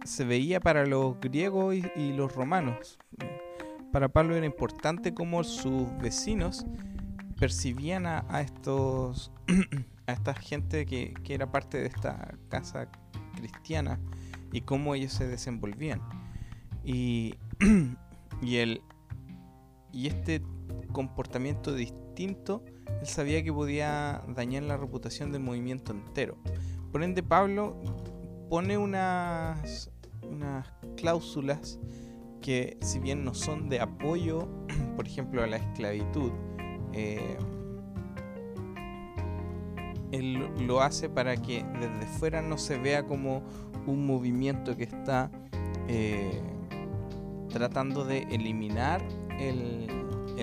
se 0.06 0.26
veía 0.26 0.60
para 0.60 0.86
los 0.86 1.20
griegos 1.20 1.76
y, 1.76 2.14
los 2.14 2.36
romanos. 2.36 3.00
Para 3.92 4.10
Pablo 4.10 4.36
era 4.36 4.46
importante 4.46 5.14
cómo 5.14 5.44
sus 5.44 5.96
vecinos 5.98 6.66
percibían 7.44 8.06
a, 8.06 8.40
estos 8.40 9.30
a 10.08 10.14
esta 10.14 10.34
gente 10.34 10.86
que, 10.86 11.14
era 11.28 11.52
parte 11.52 11.78
de 11.78 11.88
esta 11.88 12.36
casa 12.48 12.90
cristiana 13.36 14.00
y 14.54 14.62
cómo 14.62 14.96
ellos 14.96 15.12
se 15.12 15.28
desenvolvían. 15.28 16.02
Y, 16.86 17.36
y, 18.42 18.56
el, 18.56 18.82
y 19.92 20.08
este 20.08 20.42
comportamiento 20.94 21.76
distinto, 21.76 22.64
él 23.02 23.08
sabía 23.08 23.44
que 23.44 23.52
podía 23.52 24.24
dañar 24.30 24.64
la 24.64 24.78
reputación 24.78 25.34
del 25.34 25.42
movimiento 25.42 25.92
entero. 25.92 26.38
Por 26.94 27.04
ende, 27.04 27.24
Pablo 27.24 27.76
pone 28.50 28.78
unas, 28.78 29.92
unas 30.22 30.66
cláusulas 30.96 31.78
que 32.42 32.78
si 32.80 33.00
bien 33.00 33.26
no 33.26 33.34
son 33.34 33.68
de 33.68 33.82
apoyo, 33.82 34.48
por 34.96 35.06
ejemplo, 35.06 35.44
a 35.44 35.48
la 35.48 35.58
esclavitud, 35.58 36.32
eh, 36.94 37.38
él 40.12 40.48
lo 40.68 40.82
hace 40.82 41.10
para 41.10 41.36
que 41.38 41.66
desde 41.80 42.06
fuera 42.20 42.42
no 42.42 42.58
se 42.58 42.78
vea 42.78 43.06
como 43.06 43.42
un 43.88 44.06
movimiento 44.06 44.78
que 44.78 44.84
está 44.84 45.32
eh, 45.88 46.40
tratando 47.50 48.06
de 48.06 48.20
eliminar 48.24 49.02
el, 49.40 49.90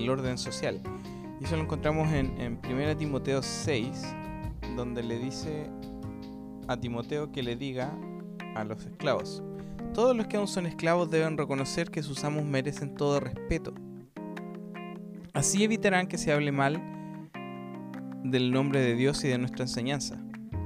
orden 0.09 0.39
social. 0.39 0.81
Y 1.41 1.45
eso 1.45 1.57
lo 1.57 1.63
encontramos 1.63 2.13
en, 2.13 2.41
en 2.41 2.59
1 2.65 2.97
Timoteo 2.97 3.43
6, 3.43 4.03
donde 4.77 5.05
le 5.05 5.19
dice 5.19 5.71
a 6.67 6.77
Timoteo 6.77 7.31
que 7.31 7.43
le 7.43 7.55
diga 7.55 7.97
a 8.57 8.65
los 8.65 8.85
esclavos, 8.85 9.43
todos 9.95 10.17
los 10.17 10.27
que 10.27 10.37
aún 10.37 10.49
son 10.49 10.67
esclavos 10.67 11.11
deben 11.11 11.39
reconocer 11.39 11.91
que 11.91 12.03
sus 12.03 12.25
amos 12.25 12.45
merecen 12.45 12.95
todo 12.95 13.21
respeto 13.21 13.73
Así 15.33 15.63
evitarán 15.63 16.07
que 16.07 16.19
se 16.19 16.33
hable 16.33 16.53
mal 16.53 16.83
del 18.25 18.51
nombre 18.51 18.81
de 18.81 18.95
Dios 18.95 19.23
y 19.25 19.29
de 19.29 19.39
nuestra 19.39 19.65
enseñanza. 19.65 20.19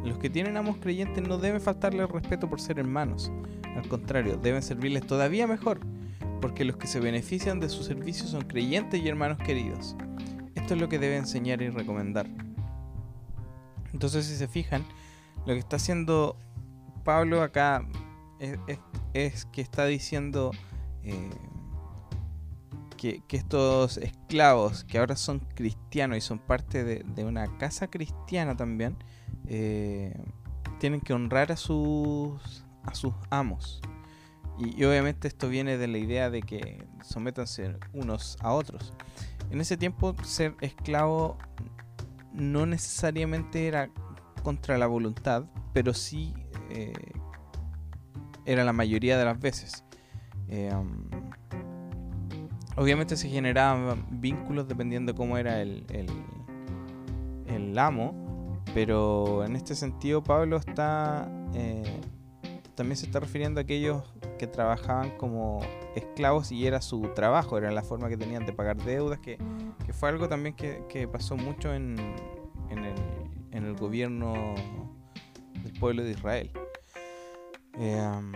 Los 0.04 0.18
que 0.18 0.30
tienen 0.30 0.56
amos 0.56 0.78
creyentes 0.78 1.26
no 1.26 1.38
deben 1.38 1.60
faltarle 1.60 2.06
respeto 2.06 2.48
por 2.48 2.60
ser 2.60 2.78
hermanos. 2.78 3.32
Al 3.76 3.88
contrario, 3.88 4.36
deben 4.36 4.62
servirles 4.62 5.06
todavía 5.06 5.46
mejor, 5.46 5.80
porque 6.40 6.64
los 6.64 6.76
que 6.76 6.86
se 6.86 7.00
benefician 7.00 7.60
de 7.60 7.68
su 7.68 7.82
servicio 7.82 8.26
son 8.26 8.42
creyentes 8.42 9.00
y 9.02 9.08
hermanos 9.08 9.38
queridos. 9.38 9.96
Esto 10.54 10.74
es 10.74 10.80
lo 10.80 10.88
que 10.88 10.98
debe 10.98 11.16
enseñar 11.16 11.62
y 11.62 11.70
recomendar. 11.70 12.26
Entonces, 13.92 14.26
si 14.26 14.36
se 14.36 14.48
fijan, 14.48 14.84
lo 15.46 15.54
que 15.54 15.58
está 15.58 15.76
haciendo 15.76 16.36
Pablo 17.04 17.42
acá 17.42 17.86
es, 19.12 19.46
que 19.46 19.60
está 19.60 19.86
diciendo 19.86 20.50
eh, 21.02 21.30
que, 23.28 23.36
estos 23.36 23.98
esclavos, 23.98 24.84
que 24.84 24.98
ahora 24.98 25.16
son 25.16 25.40
cristianos 25.40 26.16
y 26.16 26.20
son 26.22 26.38
parte 26.38 26.84
de, 26.84 27.24
una 27.24 27.58
casa 27.58 27.88
cristiana 27.88 28.56
también, 28.56 28.96
eh, 29.46 30.16
tienen 30.80 31.00
que 31.00 31.12
honrar 31.12 31.52
a 31.52 31.56
sus, 31.56 32.64
a 32.84 32.94
sus 32.94 33.12
amos. 33.30 33.82
Y, 34.58 34.84
obviamente 34.84 35.28
esto 35.28 35.48
viene 35.48 35.76
de 35.76 35.88
la 35.88 35.98
idea 35.98 36.30
de 36.30 36.42
que 36.42 36.86
sométanse 37.02 37.76
unos 37.92 38.38
a 38.40 38.52
otros. 38.52 38.94
En 39.50 39.60
ese 39.60 39.76
tiempo 39.76 40.14
ser 40.24 40.54
esclavo 40.60 41.36
no 42.32 42.64
necesariamente 42.64 43.66
era 43.66 43.90
contra 44.42 44.78
la 44.78 44.86
voluntad, 44.86 45.44
pero 45.72 45.92
sí 45.92 46.32
eh, 46.70 46.92
era 48.46 48.64
la 48.64 48.72
mayoría 48.72 49.18
de 49.18 49.24
las 49.24 49.38
veces. 49.38 49.84
Eh, 50.48 50.72
um, 50.74 51.08
obviamente 52.76 53.16
se 53.16 53.28
generaban 53.28 54.06
vínculos 54.10 54.68
dependiendo 54.68 55.12
de 55.12 55.16
cómo 55.16 55.38
era 55.38 55.60
el, 55.62 55.84
el, 55.88 57.78
amo, 57.78 58.62
pero 58.72 59.44
en 59.44 59.56
este 59.56 59.74
sentido 59.74 60.22
Pablo 60.22 60.58
está 60.58 61.28
eh, 61.54 62.00
también 62.74 62.96
se 62.96 63.06
está 63.06 63.20
refiriendo 63.20 63.60
a 63.60 63.62
aquellos 63.62 64.02
que 64.38 64.46
trabajaban 64.46 65.16
como 65.16 65.60
esclavos 65.94 66.50
y 66.52 66.66
era 66.66 66.80
su 66.80 67.02
trabajo, 67.14 67.56
era 67.56 67.70
la 67.70 67.82
forma 67.82 68.08
que 68.08 68.16
tenían 68.16 68.46
de 68.46 68.52
pagar 68.52 68.76
deudas, 68.76 69.20
que, 69.20 69.38
fue 69.92 70.08
algo 70.08 70.28
también 70.28 70.54
que, 70.54 71.08
pasó 71.08 71.36
mucho 71.36 71.72
en, 71.72 71.96
en, 72.70 72.78
el, 72.84 72.94
en, 73.52 73.64
el, 73.64 73.74
gobierno 73.76 74.54
del 75.62 75.72
pueblo 75.78 76.02
de 76.02 76.10
Israel. 76.12 76.50
Eh, 77.78 78.00
um, 78.00 78.32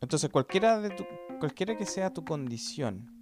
entonces 0.00 0.30
cualquiera, 0.30 0.80
de 0.80 0.90
tu, 0.90 1.04
cualquiera 1.38 1.76
que 1.76 1.86
sea 1.86 2.12
tu 2.12 2.24
condición, 2.24 3.19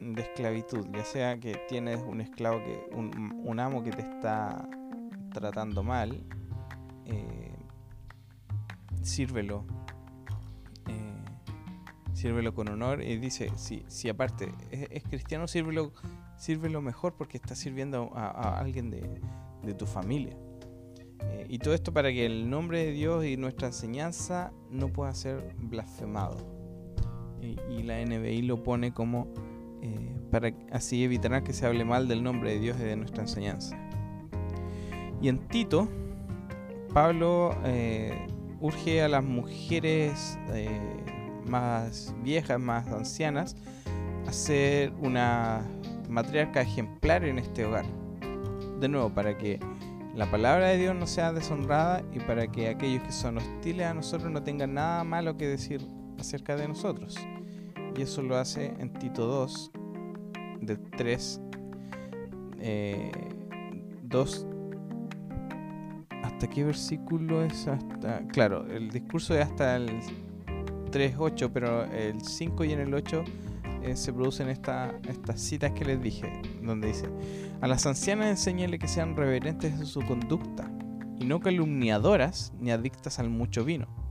de 0.00 0.22
esclavitud, 0.22 0.86
ya 0.92 1.04
sea 1.04 1.38
que 1.38 1.56
tienes 1.68 2.00
un 2.02 2.20
esclavo 2.20 2.62
que, 2.62 2.88
un, 2.94 3.60
amo 3.60 3.82
que 3.82 3.90
te 3.90 4.02
está 4.02 4.68
tratando 5.32 5.82
mal, 5.82 6.24
eh, 7.06 7.56
sírvelo. 9.02 9.64
Eh, 10.86 11.24
sírvelo 12.12 12.54
con 12.54 12.68
honor. 12.68 13.02
Y 13.02 13.16
dice, 13.18 13.50
si, 13.56 13.84
si 13.88 14.08
aparte 14.08 14.52
es, 14.70 15.02
cristiano, 15.04 15.48
sírvelo, 15.48 15.92
sírvelo 16.36 16.80
mejor 16.80 17.14
porque 17.14 17.36
está 17.36 17.54
sirviendo 17.54 18.10
a, 18.14 18.58
alguien 18.58 18.90
de, 18.90 19.20
de, 19.62 19.74
tu 19.74 19.86
familia. 19.86 20.36
Eh, 21.20 21.46
y 21.48 21.58
todo 21.58 21.74
esto 21.74 21.92
para 21.92 22.10
que 22.10 22.24
el 22.24 22.48
nombre 22.48 22.84
de 22.84 22.92
Dios 22.92 23.24
y 23.24 23.36
nuestra 23.36 23.68
enseñanza 23.68 24.52
no 24.70 24.88
pueda 24.88 25.12
ser 25.14 25.54
blasfemado. 25.58 26.56
y 27.40 27.82
la 27.82 28.04
NBI 28.04 28.42
lo 28.42 28.62
pone 28.62 28.92
como 28.92 29.32
eh, 29.82 30.16
para 30.30 30.52
así 30.72 31.04
evitar 31.04 31.42
que 31.42 31.52
se 31.52 31.66
hable 31.66 31.84
mal 31.84 32.08
del 32.08 32.22
nombre 32.22 32.50
de 32.52 32.58
Dios 32.58 32.76
y 32.80 32.84
de 32.84 32.96
nuestra 32.96 33.22
enseñanza. 33.22 33.76
Y 35.20 35.28
en 35.28 35.38
Tito, 35.48 35.88
Pablo 36.92 37.56
eh, 37.64 38.26
urge 38.60 39.02
a 39.02 39.08
las 39.08 39.24
mujeres 39.24 40.38
eh, 40.52 40.68
más 41.46 42.14
viejas, 42.22 42.60
más 42.60 42.86
ancianas, 42.88 43.56
a 44.26 44.32
ser 44.32 44.92
una 45.00 45.62
matriarca 46.08 46.60
ejemplar 46.60 47.24
en 47.24 47.38
este 47.38 47.64
hogar. 47.64 47.84
De 48.80 48.88
nuevo, 48.88 49.10
para 49.10 49.36
que 49.36 49.58
la 50.14 50.30
palabra 50.30 50.68
de 50.68 50.78
Dios 50.78 50.94
no 50.94 51.06
sea 51.06 51.32
deshonrada 51.32 52.02
y 52.12 52.20
para 52.20 52.46
que 52.46 52.68
aquellos 52.68 53.02
que 53.02 53.12
son 53.12 53.38
hostiles 53.38 53.86
a 53.86 53.94
nosotros 53.94 54.30
no 54.30 54.42
tengan 54.42 54.74
nada 54.74 55.04
malo 55.04 55.36
que 55.36 55.46
decir 55.46 55.86
acerca 56.18 56.56
de 56.56 56.68
nosotros. 56.68 57.16
Y 57.98 58.02
eso 58.02 58.22
lo 58.22 58.36
hace 58.36 58.66
en 58.78 58.92
Tito 58.92 59.26
2, 59.26 59.72
de 60.60 60.76
3, 60.76 61.40
2. 64.02 64.46
¿Hasta 66.22 66.48
qué 66.48 66.62
versículo 66.62 67.42
es? 67.42 67.66
Hasta. 67.66 68.24
Claro, 68.28 68.64
el 68.68 68.90
discurso 68.90 69.34
es 69.34 69.44
hasta 69.44 69.74
el 69.74 69.88
3.8, 70.92 71.50
pero 71.52 71.86
el 71.86 72.20
5 72.20 72.64
y 72.66 72.72
en 72.72 72.78
el 72.78 72.94
8 72.94 73.24
eh, 73.82 73.96
se 73.96 74.12
producen 74.12 74.48
estas 74.48 74.94
citas 75.34 75.72
que 75.72 75.84
les 75.84 76.00
dije, 76.00 76.40
donde 76.62 76.86
dice: 76.86 77.08
A 77.60 77.66
las 77.66 77.84
ancianas 77.84 78.28
enséñale 78.28 78.78
que 78.78 78.86
sean 78.86 79.16
reverentes 79.16 79.72
en 79.72 79.86
su 79.86 80.02
conducta, 80.02 80.70
y 81.18 81.24
no 81.24 81.40
calumniadoras 81.40 82.52
ni 82.60 82.70
adictas 82.70 83.18
al 83.18 83.28
mucho 83.28 83.64
vino 83.64 84.07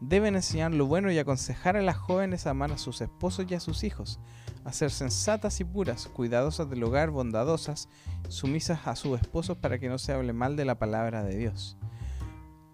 deben 0.00 0.34
enseñar 0.34 0.72
lo 0.72 0.86
bueno 0.86 1.10
y 1.10 1.18
aconsejar 1.18 1.76
a 1.76 1.82
las 1.82 1.96
jóvenes 1.96 2.46
a 2.46 2.50
amar 2.50 2.72
a 2.72 2.78
sus 2.78 3.00
esposos 3.00 3.46
y 3.48 3.54
a 3.54 3.60
sus 3.60 3.84
hijos, 3.84 4.18
a 4.64 4.72
ser 4.72 4.90
sensatas 4.90 5.60
y 5.60 5.64
puras, 5.64 6.08
cuidadosas 6.08 6.68
del 6.70 6.82
hogar, 6.82 7.10
bondadosas, 7.10 7.88
sumisas 8.28 8.86
a 8.86 8.96
sus 8.96 9.20
esposos 9.20 9.58
para 9.58 9.78
que 9.78 9.88
no 9.88 9.98
se 9.98 10.12
hable 10.12 10.32
mal 10.32 10.56
de 10.56 10.64
la 10.64 10.78
palabra 10.78 11.22
de 11.22 11.36
Dios. 11.36 11.76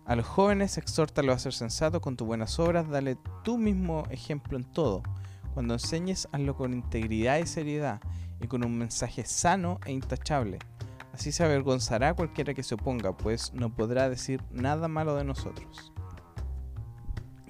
A 0.04 0.14
los 0.14 0.26
jóvenes 0.26 0.78
exhórtalo 0.78 1.32
a 1.32 1.38
ser 1.38 1.52
sensatos 1.52 2.00
con 2.00 2.16
tus 2.16 2.28
buenas 2.28 2.60
obras, 2.60 2.88
dale 2.88 3.18
tú 3.42 3.58
mismo 3.58 4.04
ejemplo 4.10 4.56
en 4.56 4.64
todo. 4.64 5.02
Cuando 5.52 5.74
enseñes, 5.74 6.28
hazlo 6.30 6.54
con 6.54 6.74
integridad 6.74 7.38
y 7.38 7.46
seriedad 7.46 8.00
y 8.40 8.46
con 8.46 8.64
un 8.64 8.78
mensaje 8.78 9.24
sano 9.24 9.80
e 9.84 9.92
intachable. 9.92 10.60
Así 11.12 11.32
se 11.32 11.42
avergonzará 11.42 12.14
cualquiera 12.14 12.54
que 12.54 12.62
se 12.62 12.74
oponga, 12.74 13.16
pues 13.16 13.52
no 13.52 13.74
podrá 13.74 14.08
decir 14.08 14.42
nada 14.52 14.86
malo 14.86 15.16
de 15.16 15.24
nosotros. 15.24 15.92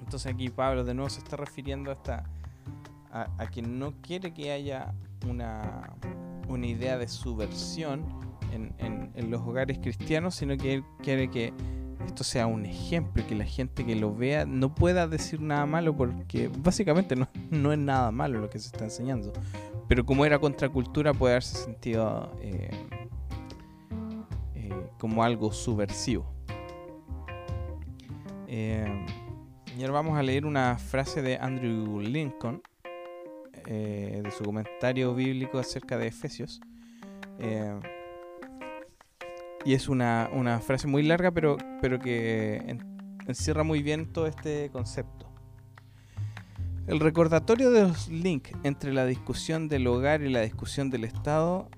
Entonces 0.07 0.33
aquí 0.33 0.47
Pablo 0.47 0.85
de 0.85 0.93
nuevo 0.93 1.09
se 1.09 1.19
está 1.19 1.35
refiriendo 1.35 1.91
a, 1.91 3.27
a, 3.37 3.47
que 3.47 3.61
no 3.61 3.91
quiere 4.01 4.33
que 4.33 4.53
haya 4.53 4.93
una, 5.29 5.97
una 6.47 6.65
idea 6.65 6.97
de 6.97 7.09
subversión 7.09 8.05
en, 8.53 8.73
en, 9.13 9.29
los 9.29 9.41
hogares 9.41 9.79
cristianos, 9.79 10.35
sino 10.35 10.55
que 10.55 10.75
él 10.75 10.85
quiere 11.03 11.29
que 11.29 11.53
esto 12.05 12.23
sea 12.23 12.47
un 12.47 12.65
ejemplo 12.65 13.21
y 13.21 13.25
que 13.25 13.35
la 13.35 13.43
gente 13.43 13.85
que 13.85 13.97
lo 13.97 14.15
vea 14.15 14.45
no 14.45 14.73
pueda 14.73 15.07
decir 15.07 15.41
nada 15.41 15.65
malo 15.65 15.93
porque 15.93 16.49
básicamente 16.59 17.17
no, 17.17 17.27
no 17.51 17.73
es 17.73 17.79
nada 17.79 18.09
malo 18.09 18.39
lo 18.39 18.49
que 18.49 18.59
se 18.59 18.67
está 18.67 18.85
enseñando. 18.85 19.33
Pero 19.89 20.05
como 20.05 20.23
era 20.23 20.39
contracultura 20.39 21.13
puede 21.13 21.33
haberse 21.33 21.57
sentido 21.57 22.31
eh, 22.39 22.71
eh, 24.55 24.89
como 24.97 25.21
algo 25.21 25.51
subversivo. 25.51 26.25
Eh, 28.47 28.87
y 29.77 29.81
ahora 29.81 29.93
vamos 29.93 30.17
a 30.17 30.23
leer 30.23 30.47
una 30.47 30.77
frase 30.79 31.21
de 31.21 31.37
Andrew 31.37 31.99
Lincoln, 31.99 32.63
eh, 33.67 34.21
de 34.23 34.31
su 34.31 34.43
comentario 34.43 35.13
bíblico 35.13 35.59
acerca 35.59 35.99
de 35.99 36.07
Efesios. 36.07 36.59
Eh, 37.37 37.79
y 39.65 39.73
es 39.75 39.87
una, 39.87 40.29
frase 40.65 40.87
muy 40.87 41.03
larga, 41.03 41.29
pero, 41.29 41.57
pero 41.79 41.99
que 41.99 42.79
encierra 43.27 43.63
muy 43.63 43.83
bien 43.83 44.11
todo 44.11 44.25
este 44.25 44.71
concepto. 44.71 45.31
El 46.87 46.99
recordatorio 46.99 47.69
de 47.69 47.83
los 47.83 48.07
links 48.07 48.53
entre 48.63 48.93
la 48.93 49.05
discusión 49.05 49.67
del 49.67 49.85
hogar 49.85 50.23
y 50.23 50.29
la 50.29 50.41
discusión 50.41 50.89
del 50.89 51.03
Estado 51.03 51.69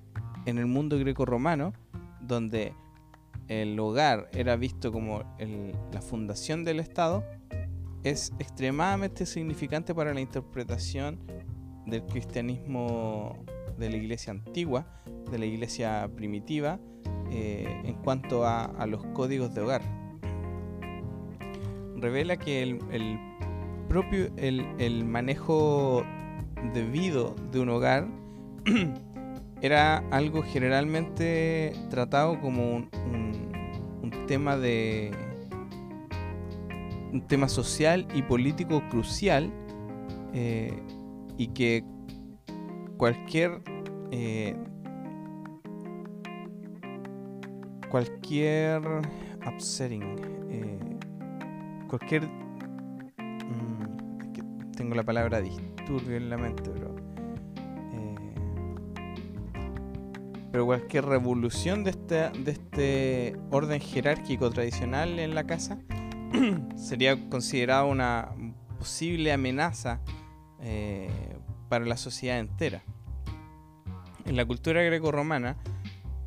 en 0.46 0.56
el 0.56 0.66
mundo 0.66 0.98
greco-romano, 0.98 1.74
donde 2.22 2.72
el 3.48 3.78
hogar 3.78 4.30
era 4.32 4.56
visto 4.56 4.90
como 4.90 5.22
la 5.92 6.00
fundación 6.00 6.64
del 6.64 6.80
Estado, 6.80 7.24
es 8.02 8.32
extremadamente 8.38 9.26
significante 9.26 9.94
para 9.94 10.14
la 10.14 10.20
interpretación 10.20 11.18
del 11.86 12.04
cristianismo 12.06 13.44
de 13.78 13.90
la 13.90 13.96
iglesia 13.96 14.32
antigua, 14.32 14.86
de 15.30 15.38
la 15.38 15.46
iglesia 15.46 16.08
primitiva, 16.14 16.78
eh, 17.30 17.82
en 17.84 17.94
cuanto 17.94 18.46
a, 18.46 18.86
los 18.86 19.04
códigos 19.06 19.54
de 19.54 19.60
hogar. 19.60 19.82
Revela 21.96 22.36
que 22.36 22.62
el, 22.62 23.18
propio 23.88 24.30
el, 24.36 25.04
manejo 25.04 26.04
debido 26.72 27.34
de 27.52 27.60
un 27.60 27.68
hogar 27.68 28.08
era 29.62 29.98
algo 30.10 30.42
generalmente 30.42 31.72
tratado 31.90 32.40
como 32.40 32.76
un 32.76 34.26
tema 34.26 34.56
de 34.56 35.10
un 37.12 37.26
tema 37.26 37.48
social 37.48 38.06
y 38.14 38.22
político 38.22 38.82
crucial 38.88 39.50
eh, 40.32 40.72
y 41.36 41.48
que 41.48 41.84
cualquier 42.96 43.62
eh, 44.10 44.56
cualquier 47.90 48.80
upsetting, 49.46 50.16
eh, 50.48 50.78
cualquier... 51.88 52.26
Mm, 53.18 54.72
tengo 54.76 54.94
la 54.94 55.02
palabra 55.02 55.40
disturbio 55.40 56.16
en 56.16 56.30
la 56.30 56.38
mente, 56.38 56.70
pero... 56.72 56.96
Eh, 57.92 58.14
pero 60.52 60.64
cualquier 60.64 61.04
revolución 61.04 61.84
de 61.84 61.90
este, 61.90 62.30
de 62.30 62.50
este 62.52 63.36
orden 63.50 63.80
jerárquico 63.80 64.50
tradicional 64.50 65.18
en 65.18 65.34
la 65.34 65.44
casa 65.44 65.78
sería 66.76 67.28
considerado 67.28 67.86
una 67.86 68.30
posible 68.78 69.32
amenaza 69.32 70.00
eh, 70.60 71.10
para 71.68 71.84
la 71.84 71.96
sociedad 71.96 72.38
entera. 72.38 72.82
En 74.24 74.36
la 74.36 74.44
cultura 74.44 74.82
greco-romana, 74.82 75.56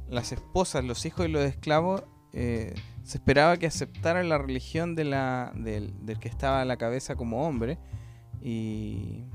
las 0.09 0.31
esposas, 0.31 0.83
los 0.83 1.05
hijos 1.05 1.25
y 1.25 1.29
los 1.29 1.43
esclavos 1.43 2.03
eh, 2.31 2.73
se 3.03 3.17
esperaba 3.17 3.57
que 3.57 3.67
aceptaran 3.67 4.29
la 4.29 4.37
religión 4.37 4.95
de 4.95 5.03
la, 5.03 5.51
del, 5.55 5.93
que 6.19 6.29
estaba 6.29 6.61
a 6.61 6.65
la 6.65 6.77
cabeza 6.77 7.15
como 7.15 7.45
hombre 7.47 7.77
y, 8.41 9.25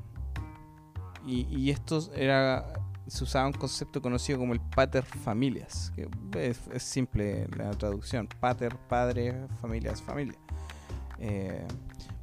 esto 1.70 2.10
era 2.14 2.72
se 3.06 3.24
usaba 3.24 3.46
un 3.46 3.52
concepto 3.52 4.02
conocido 4.02 4.38
como 4.38 4.52
el 4.52 4.60
pater 4.60 5.04
familias, 5.04 5.92
que 5.94 6.08
es, 6.38 6.82
simple 6.82 7.46
la 7.56 7.70
traducción, 7.70 8.28
pater, 8.40 8.76
padre, 8.88 9.46
familias, 9.60 10.02
familia. 10.02 10.38
Eh, 11.20 11.64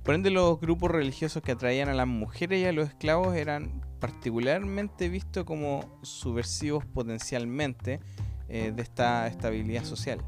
por 0.04 0.16
ende, 0.16 0.30
los 0.30 0.60
grupos 0.60 0.92
religiosos 0.92 1.42
que 1.42 1.52
atraían 1.52 1.90
a 1.90 1.94
las 1.94 2.08
mujeres 2.08 2.62
y 2.62 2.66
a 2.66 2.72
los 2.72 2.90
esclavos 2.90 3.36
eran 3.36 3.82
particularmente 4.00 5.10
vistos 5.10 5.46
como 5.46 5.84
subversivos 6.04 6.86
potencialmente 6.86 8.00
eh, 8.48 8.72
de 8.76 8.82
esta 8.84 9.28
estabilidad 9.28 9.84
social. 9.84 10.20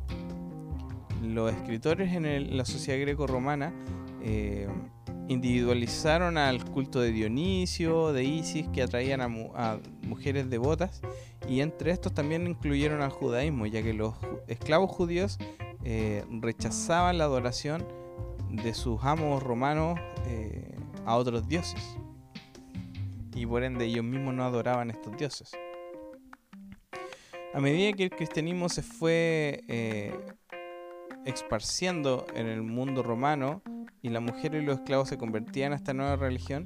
Los 1.22 1.54
escritores 1.54 2.14
en 2.14 2.58
la 2.58 2.66
sociedad 2.66 3.00
greco-romana 3.00 3.74
eh, 4.24 4.68
individualizaron 5.28 6.38
al 6.38 6.64
culto 6.66 7.00
de 7.00 7.12
Dionisio, 7.12 8.14
de 8.14 8.24
Isis, 8.24 8.68
que 8.70 8.82
atraían 8.82 9.22
a, 9.22 9.80
mujeres 10.04 10.50
devotas, 10.50 11.02
y 11.48 11.62
entre 11.62 11.92
estos 11.92 12.14
también 12.14 12.48
incluyeron 12.48 13.02
al 13.02 13.10
judaísmo, 13.10 13.66
ya 13.66 13.84
que 13.84 13.94
los 13.94 14.16
esclavos 14.48 14.90
judíos 14.90 15.38
rechazaban 16.30 17.18
la 17.18 17.24
adoración 17.24 17.86
de 18.50 18.74
sus 18.74 19.04
amos 19.04 19.44
romanos 19.44 20.00
eh, 20.26 20.76
a 21.06 21.16
otros 21.16 21.48
dioses. 21.48 21.82
Y 23.36 23.46
por 23.46 23.64
ende 23.64 23.86
ellos 23.86 24.04
mismos 24.04 24.34
no 24.34 24.44
adoraban 24.44 24.90
estos 24.90 25.16
dioses. 25.18 25.52
A 27.54 27.60
medida 27.60 27.94
que 27.94 28.04
el 28.04 28.10
cristianismo 28.10 28.70
se 28.70 28.82
fue 28.82 29.64
eh, 29.68 30.14
esparciendo 31.26 32.26
en 32.36 32.48
el 32.48 32.62
mundo 32.62 33.04
romano 33.04 33.62
y 34.02 34.10
la 34.10 34.20
mujer 34.20 34.56
y 34.56 34.62
los 34.62 34.80
esclavos 34.80 35.10
se 35.10 35.18
convertían 35.18 35.74
a 35.74 35.76
esta 35.76 35.94
nueva 35.94 36.16
religión, 36.16 36.66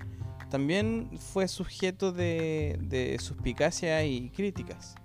también 0.50 1.10
fue 1.18 1.48
sujeto 1.48 2.12
de, 2.12 2.78
de 2.82 3.18
suspicacia 3.20 4.04
y 4.04 4.30
críticas. 4.32 4.96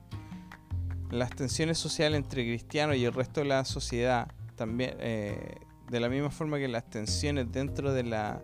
Las 1.10 1.30
tensiones 1.30 1.78
sociales 1.78 2.18
entre 2.18 2.42
cristianos 2.42 2.96
y 2.96 3.04
el 3.04 3.12
resto 3.12 3.40
de 3.40 3.46
la 3.46 3.64
sociedad 3.64 4.28
también 4.56 4.96
eh, 4.98 5.54
de 5.90 6.00
la 6.00 6.08
misma 6.08 6.30
forma 6.30 6.58
que 6.58 6.68
las 6.68 6.88
tensiones 6.88 7.50
dentro 7.52 7.92
de 7.92 8.02
la, 8.02 8.42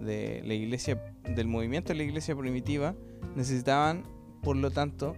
de 0.00 0.42
la 0.44 0.54
iglesia, 0.54 1.02
del 1.34 1.48
movimiento 1.48 1.88
de 1.88 1.96
la 1.96 2.04
iglesia 2.04 2.36
primitiva, 2.36 2.94
necesitaban, 3.34 4.04
por 4.42 4.56
lo 4.56 4.70
tanto, 4.70 5.16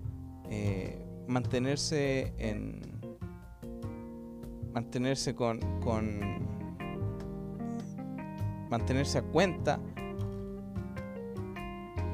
eh, 0.50 1.04
mantenerse 1.26 2.32
en 2.38 2.80
mantenerse 4.72 5.34
con, 5.34 5.60
con 5.80 6.20
mantenerse 8.70 9.18
a 9.18 9.22
cuenta 9.22 9.80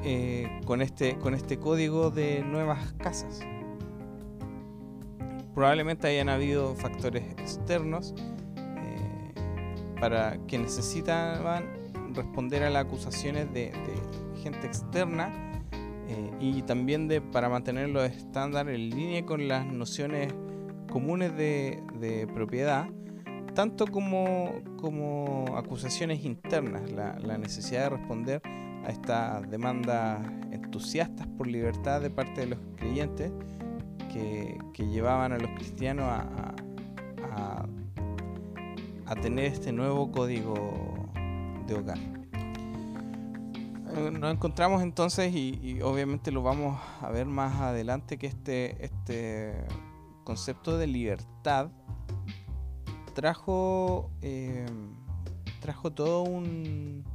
eh, 0.03 0.61
con 0.65 0.81
este 0.81 1.17
con 1.17 1.33
este 1.33 1.57
código 1.57 2.11
de 2.11 2.43
nuevas 2.43 2.93
casas. 2.93 3.41
Probablemente 5.53 6.07
hayan 6.07 6.29
habido 6.29 6.75
factores 6.75 7.23
externos 7.39 8.13
para 10.05 10.37
que 10.45 10.59
necesitaban 10.59 11.65
responder 12.13 12.61
a 12.61 12.69
las 12.69 12.85
acusaciones 12.85 13.51
de, 13.51 13.71
gente 14.43 14.67
externa 14.67 15.33
eh, 16.07 16.31
y 16.39 16.61
también 16.61 17.07
de, 17.07 17.21
para 17.21 17.49
mantener 17.49 17.89
los 17.89 18.03
estándares 18.03 18.75
en 18.75 18.91
línea 18.91 19.25
con 19.25 19.47
las 19.47 19.65
nociones 19.65 20.31
comunes 20.91 21.35
de, 21.35 22.27
propiedad, 22.35 22.87
tanto 23.55 23.87
como, 23.87 24.61
como 24.77 25.45
acusaciones 25.57 26.23
internas, 26.23 26.91
la, 26.91 27.37
necesidad 27.39 27.89
de 27.89 27.97
responder 27.97 28.41
a 28.85 28.91
estas 28.91 29.49
demandas 29.49 30.19
entusiastas 30.51 31.25
por 31.35 31.47
libertad 31.47 31.99
de 31.99 32.11
parte 32.11 32.41
de 32.41 32.47
los 32.47 32.59
creyentes 32.75 33.31
que, 34.13 34.59
llevaban 34.77 35.31
a 35.31 35.39
los 35.39 35.49
cristianos 35.57 36.05
a 36.05 36.53
a 36.64 36.64
tener 39.13 39.45
este 39.45 39.71
nuevo 39.71 40.11
código 40.11 40.55
de 41.67 41.75
hogar. 41.75 41.99
Eh, 43.95 44.11
nos 44.11 44.33
encontramos 44.33 44.81
entonces 44.81 45.33
y, 45.33 45.79
obviamente 45.83 46.31
lo 46.31 46.41
vamos 46.41 46.79
a 47.01 47.09
ver 47.11 47.27
más 47.27 47.61
adelante 47.61 48.17
que 48.17 48.27
este, 48.27 48.83
este 48.83 49.53
concepto 50.23 50.77
de 50.79 50.87
libertad 50.87 51.69
trajo 53.13 54.09
eh, 54.21 54.65
trajo 55.61 55.93
todo 55.93 56.23
un 56.23 57.05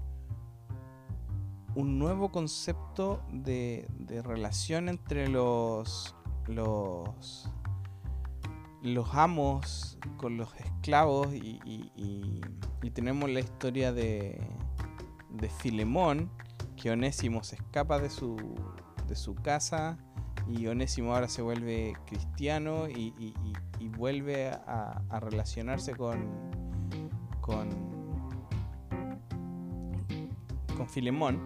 un 1.74 1.98
nuevo 1.98 2.33
concepto 2.33 3.22
de, 3.31 3.87
de 3.98 4.22
relación 4.22 4.88
entre 4.88 5.29
los 5.29 6.14
los 6.46 7.50
los 8.83 9.14
amos 9.14 9.99
con 10.16 10.37
los 10.37 10.55
esclavos 10.57 11.29
y, 11.35 12.40
tenemos 12.93 13.31
la 13.31 13.40
historia 13.40 13.93
de, 13.93 14.40
Filemón, 15.59 16.31
que 16.77 16.90
Onésimo 16.90 17.45
se 17.45 17.57
escapa 17.57 17.99
de 17.99 18.11
su, 18.11 18.37
de 19.07 19.14
su 19.14 19.35
casa 19.35 19.97
y 20.49 20.66
Onésimo 20.66 21.14
ahora 21.14 21.29
se 21.29 21.43
vuelve 21.43 21.95
cristiano 22.07 22.88
y, 22.88 23.35
vuelve 23.97 24.51
a, 24.51 25.21
relacionarse 25.21 25.95
con, 25.95 26.27
con, 27.40 27.69
con 30.77 30.88
Filemón. 30.88 31.40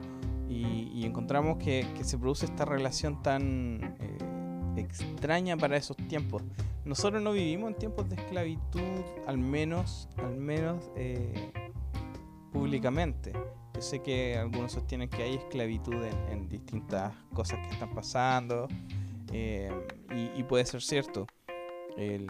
Y, 0.49 1.05
encontramos 1.05 1.59
que, 1.59 1.87
se 2.03 2.16
produce 2.16 2.47
esta 2.47 2.64
relación 2.64 3.23
tan 3.23 3.97
eh, 4.01 4.18
extraña 4.77 5.57
para 5.57 5.77
esos 5.77 5.97
tiempos 5.97 6.42
nosotros 6.85 7.23
no 7.23 7.33
vivimos 7.33 7.70
en 7.70 7.79
tiempos 7.79 8.09
de 8.11 8.16
esclavitud, 8.16 9.03
al 9.27 9.38
menos, 9.38 10.09
al 10.18 10.37
menos 10.37 10.90
eh, 10.97 11.51
públicamente. 12.53 13.33
Yo 13.75 13.81
sé 13.81 14.03
que 14.03 14.37
algunos 14.37 14.73
sostienen 14.73 15.09
que 15.09 15.23
hay 15.23 15.35
esclavitud 15.35 15.97
en, 16.05 16.49
distintas 16.49 17.12
cosas 17.33 17.59
que 17.66 17.73
están 17.73 17.92
pasando 17.94 18.68
eh, 19.33 19.73
y, 20.37 20.42
puede 20.44 20.64
ser 20.66 20.83
cierto. 20.83 21.27
El, 21.97 22.27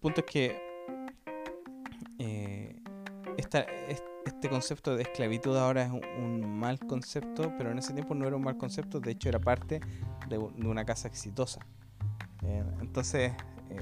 punto 0.00 0.20
es 0.20 0.26
que 0.26 0.58
eh, 2.18 2.76
este 3.36 4.48
concepto 4.48 4.94
de 4.94 5.02
esclavitud 5.02 5.56
ahora 5.56 5.84
es 5.84 5.90
un, 5.90 6.58
mal 6.58 6.78
concepto, 6.78 7.52
pero 7.56 7.70
en 7.70 7.78
ese 7.78 7.94
tiempo 7.94 8.14
no 8.14 8.26
era 8.26 8.36
un 8.36 8.42
mal 8.42 8.58
concepto, 8.58 9.00
de 9.00 9.12
hecho 9.12 9.30
era 9.30 9.40
parte 9.40 9.80
de, 10.28 10.36
de 10.38 10.68
una 10.68 10.84
casa 10.84 11.08
exitosa. 11.08 11.66
entonces 12.80 13.32
eh, 13.70 13.80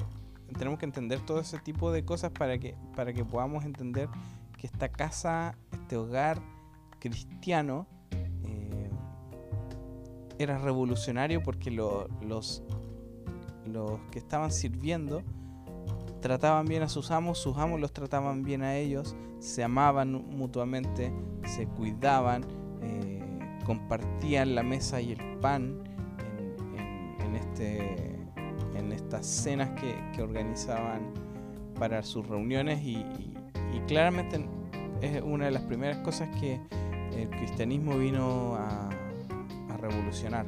tenemos 0.59 0.79
que 0.79 0.87
entender 0.87 1.21
todo 1.21 1.41
ese 1.41 1.59
tipo 1.59 1.93
de 1.93 2.05
cosas 2.05 2.31
para 2.31 2.59
que, 2.59 2.77
para 2.95 3.13
que 3.13 3.25
podamos 3.25 3.65
entender 3.65 4.09
que 4.59 4.67
esta 4.67 4.91
casa, 4.91 5.57
este 5.73 5.97
hogar 5.97 6.41
cristiano, 6.99 7.87
eh, 8.47 8.91
era 10.39 10.59
revolucionario 10.59 11.43
porque 11.43 11.71
los, 11.71 12.63
los 13.67 14.01
que 14.11 14.19
estaban 14.19 14.53
sirviendo 14.53 15.23
trataban 16.21 16.67
bien 16.67 16.83
a 16.83 16.89
sus 16.89 17.11
amos, 17.11 17.39
sus 17.39 17.59
amos 17.59 17.81
los 17.81 17.93
trataban 17.93 18.43
bien 18.45 18.63
a 18.63 18.77
ellos, 18.77 19.17
se 19.41 19.65
amaban 19.65 20.13
mutuamente, 20.13 21.13
se 21.45 21.67
cuidaban, 21.67 22.45
eh, 22.81 23.59
compartían 23.67 24.55
la 24.55 24.63
mesa 24.63 25.01
y 25.01 25.13
el 25.13 25.39
pan 25.41 25.83
en 27.19 27.35
este 27.35 28.12
estas 28.93 29.27
cenas 29.27 29.71
que, 29.81 30.23
organizaban 30.23 31.13
para 31.79 32.03
sus 32.03 32.27
reuniones 32.27 32.83
y, 32.83 33.05
claramente 33.89 34.45
es 35.01 35.21
una 35.23 35.47
de 35.47 35.51
las 35.51 35.63
primeras 35.63 35.99
cosas 35.99 36.29
que 36.39 36.61
el 37.17 37.29
cristianismo 37.31 37.99
vino 37.99 38.55
a, 38.55 38.89
revolucionar 39.79 40.47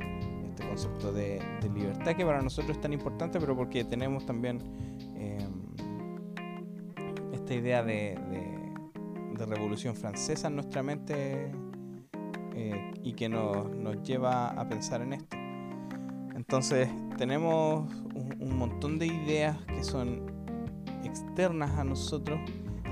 este 0.48 0.64
concepto 0.64 1.12
de, 1.12 1.42
libertad 1.74 2.14
que 2.14 2.24
para 2.24 2.40
nosotros 2.40 2.76
es 2.76 2.80
tan 2.80 2.92
importante, 2.92 3.40
pero 3.40 3.57
porque 3.57 3.83
tenemos 3.83 4.24
también 4.24 4.61
em, 5.16 5.74
esta 7.33 7.54
idea 7.54 7.83
de, 7.83 8.16
revolución 9.46 9.96
francesa 9.96 10.46
en 10.48 10.54
nuestra 10.54 10.83
mente 10.83 11.50
eh, 12.54 12.92
y 13.02 13.12
que 13.12 13.28
nos, 13.28 13.66
lleva 14.04 14.48
a 14.48 14.68
pensar 14.68 15.02
en 15.02 15.14
esto. 15.14 15.43
Entonces 16.34 16.88
tenemos 17.16 17.92
un 18.14 18.58
montón 18.58 18.98
de 18.98 19.06
ideas 19.06 19.56
que 19.66 19.84
son 19.84 20.26
externas 21.04 21.70
a 21.78 21.84
nosotros, 21.84 22.38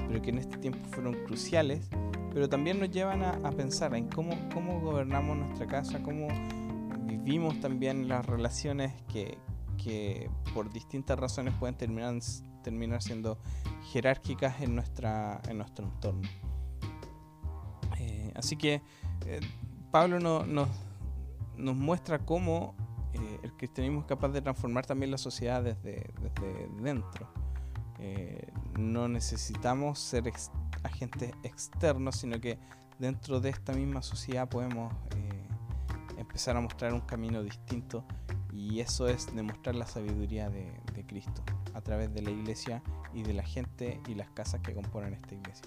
pero 0.08 0.22
que 0.22 0.30
en 0.30 0.38
este 0.38 0.58
tiempo 0.58 0.80
fueron 0.90 1.14
cruciales 1.24 1.88
pero 2.32 2.48
también 2.48 2.80
nos 2.80 2.90
llevan 2.90 3.22
a, 3.22 3.50
pensar 3.50 3.94
en 3.94 4.08
cómo, 4.08 4.34
cómo 4.54 4.80
gobernamos 4.80 5.36
nuestra 5.36 5.66
casa, 5.66 6.02
cómo 6.02 6.28
vivimos 7.04 7.60
también 7.60 8.08
las 8.08 8.24
relaciones 8.24 8.92
que, 9.12 9.38
por 10.54 10.72
distintas 10.72 11.18
razones 11.18 11.54
pueden 11.58 11.76
terminar, 11.76 12.14
terminar 12.62 13.02
siendo 13.02 13.38
jerárquicas 13.92 14.62
en, 14.62 14.76
nuestra, 14.76 15.42
en 15.48 15.58
nuestro 15.58 15.84
entorno. 15.84 16.28
Eh, 17.98 18.32
así 18.34 18.56
que 18.56 18.80
eh, 19.26 19.40
Pablo 19.90 20.18
no, 20.18 20.44
nos 20.44 21.76
muestra 21.76 22.20
cómo 22.20 22.74
eh, 23.22 23.40
el 23.42 23.52
cristianismo 23.54 24.00
es 24.00 24.06
capaz 24.06 24.28
de 24.28 24.42
transformar 24.42 24.86
también 24.86 25.10
la 25.10 25.18
sociedad 25.18 25.62
desde, 25.62 26.12
dentro. 26.80 27.28
no 28.76 29.06
necesitamos 29.08 29.98
ser 29.98 30.24
agentes 30.82 31.32
externos, 31.44 32.16
sino 32.16 32.40
que 32.40 32.58
dentro 32.98 33.40
de 33.40 33.50
esta 33.50 33.72
misma 33.72 34.00
sociedad 34.00 34.48
podemos 34.48 34.92
eh, 35.16 35.48
empezar 36.18 36.56
a 36.56 36.60
mostrar 36.60 36.92
un 36.94 37.00
camino 37.00 37.42
distinto 37.42 38.04
y 38.52 38.78
eso 38.78 39.08
es 39.08 39.34
demostrar 39.34 39.74
la 39.74 39.86
sabiduría 39.86 40.48
de, 40.50 40.80
Cristo 41.08 41.42
a 41.74 41.80
través 41.80 42.14
de 42.14 42.22
la 42.22 42.30
iglesia 42.30 42.80
y 43.12 43.24
de 43.24 43.32
la 43.32 43.42
gente 43.42 44.00
y 44.06 44.14
las 44.14 44.30
casas 44.30 44.60
que 44.60 44.72
componen 44.72 45.14
esta 45.14 45.34
iglesia. 45.34 45.66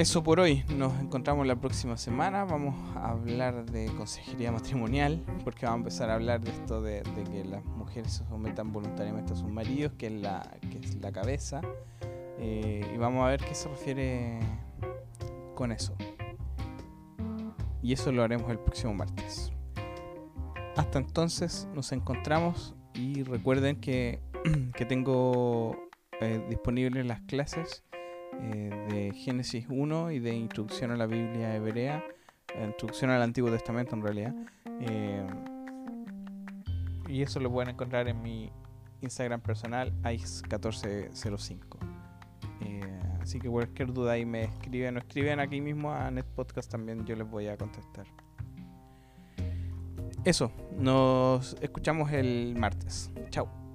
Eso 0.00 0.22
por 0.22 0.40
hoy, 0.40 0.64
nos 0.78 0.98
encontramos 0.98 1.46
la 1.46 1.56
próxima 1.56 1.98
semana, 1.98 2.46
vamos 2.46 2.74
a 2.96 3.10
hablar 3.10 3.66
de 3.66 3.84
consejería 3.98 4.50
matrimonial, 4.50 5.22
porque 5.44 5.66
vamos 5.66 5.74
a 5.74 5.80
empezar 5.80 6.08
a 6.08 6.14
hablar 6.14 6.40
de 6.40 6.52
esto 6.52 6.80
de, 6.80 7.02
que 7.30 7.44
las 7.44 7.62
mujeres 7.66 8.10
se 8.14 8.24
sometan 8.24 8.72
voluntariamente 8.72 9.34
a 9.34 9.36
sus 9.36 9.50
maridos, 9.50 9.92
que 9.98 10.06
es 10.06 10.12
la, 10.14 10.56
que 10.70 10.78
es 10.78 10.94
la 11.02 11.12
cabeza, 11.12 11.60
eh, 12.38 12.90
y 12.94 12.96
vamos 12.96 13.26
a 13.26 13.28
ver 13.28 13.40
qué 13.44 13.54
se 13.54 13.68
refiere 13.68 14.40
con 15.54 15.70
eso. 15.70 15.94
Y 17.82 17.92
eso 17.92 18.10
lo 18.10 18.22
haremos 18.22 18.50
el 18.50 18.58
próximo 18.58 18.94
martes. 18.94 19.52
Hasta 20.76 20.98
entonces 20.98 21.68
nos 21.74 21.92
encontramos 21.92 22.74
y 22.94 23.22
recuerden 23.22 23.78
que, 23.78 24.22
tengo 24.88 25.76
eh, 26.22 26.42
disponibles 26.48 27.04
las 27.04 27.20
clases 27.20 27.84
eh, 28.42 28.86
de 28.90 29.12
Génesis 29.14 29.66
1 29.68 30.10
y 30.12 30.18
de 30.18 30.34
Introducción 30.34 30.90
a 30.90 30.96
la 30.96 31.06
Biblia 31.06 31.54
Hebrea, 31.54 32.04
Introducción 32.62 33.10
al 33.10 33.22
Antiguo 33.22 33.50
Testamento 33.50 33.94
en 33.94 34.02
realidad. 34.02 34.34
y 37.08 37.22
eso 37.22 37.40
lo 37.40 37.50
pueden 37.50 37.70
encontrar 37.70 38.08
en 38.08 38.22
mi 38.22 38.50
Instagram 39.00 39.40
personal, 39.40 39.92
ice1405. 40.02 42.00
Así 43.30 43.38
que 43.38 43.48
cualquier 43.48 43.92
duda 43.92 44.12
ahí 44.12 44.24
me 44.24 44.44
escriben 44.44 44.96
o 44.96 44.98
escriben 44.98 45.40
aquí 45.40 45.60
mismo 45.60 45.92
a 45.92 46.10
Net 46.10 46.26
Podcast 46.34 46.70
también, 46.70 47.04
yo 47.04 47.14
les 47.14 47.30
voy 47.30 47.46
a 47.48 47.56
contestar. 47.56 48.06
Eso, 50.24 50.50
nos 50.76 51.56
escuchamos 51.60 52.10
el 52.12 52.56
martes. 52.58 53.10
Chao. 53.30 53.69